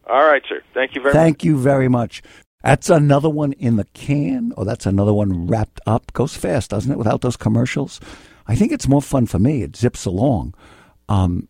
All 0.09 0.25
right, 0.25 0.43
sir. 0.49 0.61
Thank 0.75 0.95
you 0.95 1.03
very 1.03 1.15
much. 1.15 1.23
Thank 1.23 1.45
you 1.45 1.57
very 1.59 1.89
much. 1.89 2.23
That's 2.65 2.89
another 2.89 3.29
one 3.29 3.53
in 3.53 3.77
the 3.77 3.85
can, 3.93 4.55
or 4.57 4.65
that's 4.65 4.87
another 4.87 5.13
one 5.13 5.47
wrapped 5.47 5.81
up. 5.87 6.11
Goes 6.15 6.35
fast, 6.35 6.71
doesn't 6.71 6.91
it, 6.91 6.97
without 6.97 7.21
those 7.21 7.37
commercials? 7.37 8.01
I 8.47 8.57
think 8.57 8.73
it's 8.73 8.89
more 8.89 9.03
fun 9.03 9.27
for 9.27 9.39
me. 9.39 9.63
It 9.63 9.77
zips 9.77 10.07
along. 10.07 10.55
Um, 11.11 11.47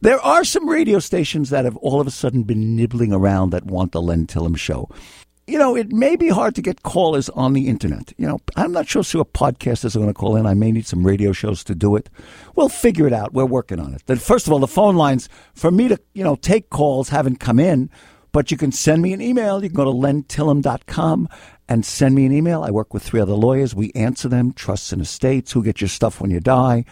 there 0.00 0.20
are 0.20 0.42
some 0.42 0.66
radio 0.66 1.00
stations 1.00 1.50
that 1.50 1.66
have 1.66 1.76
all 1.76 2.00
of 2.00 2.06
a 2.06 2.10
sudden 2.10 2.44
been 2.44 2.74
nibbling 2.74 3.12
around 3.12 3.50
that 3.50 3.66
want 3.66 3.92
the 3.92 4.00
Len 4.00 4.26
Tillem 4.26 4.56
show. 4.56 4.88
You 5.46 5.58
know, 5.58 5.76
it 5.76 5.92
may 5.92 6.16
be 6.16 6.28
hard 6.28 6.54
to 6.54 6.62
get 6.62 6.82
callers 6.82 7.28
on 7.30 7.52
the 7.52 7.68
internet. 7.68 8.14
You 8.16 8.26
know, 8.26 8.38
I'm 8.56 8.72
not 8.72 8.88
sure 8.88 9.02
who 9.02 9.22
podcasters 9.24 9.94
are 9.94 9.98
going 9.98 10.08
to 10.08 10.14
call 10.14 10.36
in. 10.36 10.46
I 10.46 10.54
may 10.54 10.72
need 10.72 10.86
some 10.86 11.06
radio 11.06 11.32
shows 11.32 11.62
to 11.64 11.74
do 11.74 11.94
it. 11.94 12.08
We'll 12.54 12.70
figure 12.70 13.06
it 13.06 13.12
out. 13.12 13.34
We're 13.34 13.44
working 13.44 13.78
on 13.78 13.92
it. 13.92 14.02
Then, 14.06 14.16
first 14.16 14.46
of 14.46 14.52
all, 14.54 14.60
the 14.60 14.66
phone 14.66 14.96
lines 14.96 15.28
for 15.52 15.70
me 15.70 15.88
to, 15.88 16.00
you 16.14 16.24
know, 16.24 16.36
take 16.36 16.70
calls 16.70 17.10
haven't 17.10 17.36
come 17.36 17.58
in, 17.58 17.90
but 18.32 18.50
you 18.50 18.56
can 18.56 18.72
send 18.72 19.02
me 19.02 19.12
an 19.12 19.20
email. 19.20 19.62
You 19.62 19.68
can 19.68 19.76
go 19.76 19.84
to 19.84 19.90
lentillem.com 19.90 21.28
and 21.68 21.86
send 21.86 22.14
me 22.14 22.26
an 22.26 22.32
email. 22.32 22.62
I 22.62 22.70
work 22.70 22.92
with 22.92 23.02
three 23.02 23.20
other 23.20 23.34
lawyers. 23.34 23.74
We 23.74 23.92
answer 23.94 24.28
them, 24.28 24.52
trusts 24.52 24.92
and 24.92 25.00
estates, 25.00 25.52
who 25.52 25.62
gets 25.62 25.80
your 25.80 25.88
stuff 25.88 26.20
when 26.20 26.30
you 26.30 26.40
die. 26.40 26.84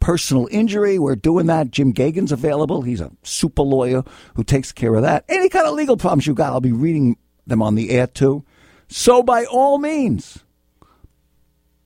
Personal 0.00 0.48
injury, 0.50 0.98
we're 0.98 1.16
doing 1.16 1.46
that. 1.46 1.70
Jim 1.70 1.92
Gagan's 1.92 2.30
available. 2.30 2.82
He's 2.82 3.00
a 3.00 3.10
super 3.22 3.62
lawyer 3.62 4.04
who 4.34 4.44
takes 4.44 4.70
care 4.70 4.94
of 4.94 5.02
that. 5.02 5.24
Any 5.28 5.48
kind 5.48 5.66
of 5.66 5.74
legal 5.74 5.96
problems 5.96 6.26
you 6.26 6.34
got, 6.34 6.52
I'll 6.52 6.60
be 6.60 6.72
reading 6.72 7.16
them 7.46 7.62
on 7.62 7.74
the 7.74 7.90
air 7.90 8.06
too. 8.06 8.44
So 8.88 9.22
by 9.22 9.44
all 9.44 9.78
means, 9.78 10.44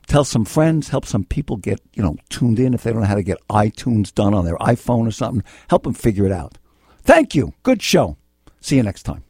tell 0.07 0.25
some 0.25 0.44
friends, 0.44 0.88
help 0.88 1.07
some 1.07 1.25
people 1.25 1.57
get, 1.57 1.81
you 1.94 2.03
know, 2.03 2.16
tuned 2.29 2.59
in 2.59 2.75
if 2.75 2.83
they 2.83 2.92
don't 2.92 3.01
know 3.01 3.07
how 3.07 3.14
to 3.14 3.22
get 3.22 3.38
iTunes 3.48 4.12
done 4.14 4.35
on 4.35 4.44
their 4.44 4.59
iPhone 4.59 5.07
or 5.07 5.11
something. 5.11 5.42
Help 5.68 5.85
them 5.85 5.94
figure 5.94 6.27
it 6.27 6.33
out. 6.33 6.59
Thank 7.03 7.35
you. 7.35 7.55
Good 7.62 7.83
show. 7.83 8.16
See 8.62 8.77
you 8.77 8.83
next 8.85 9.03
time. 9.03 9.25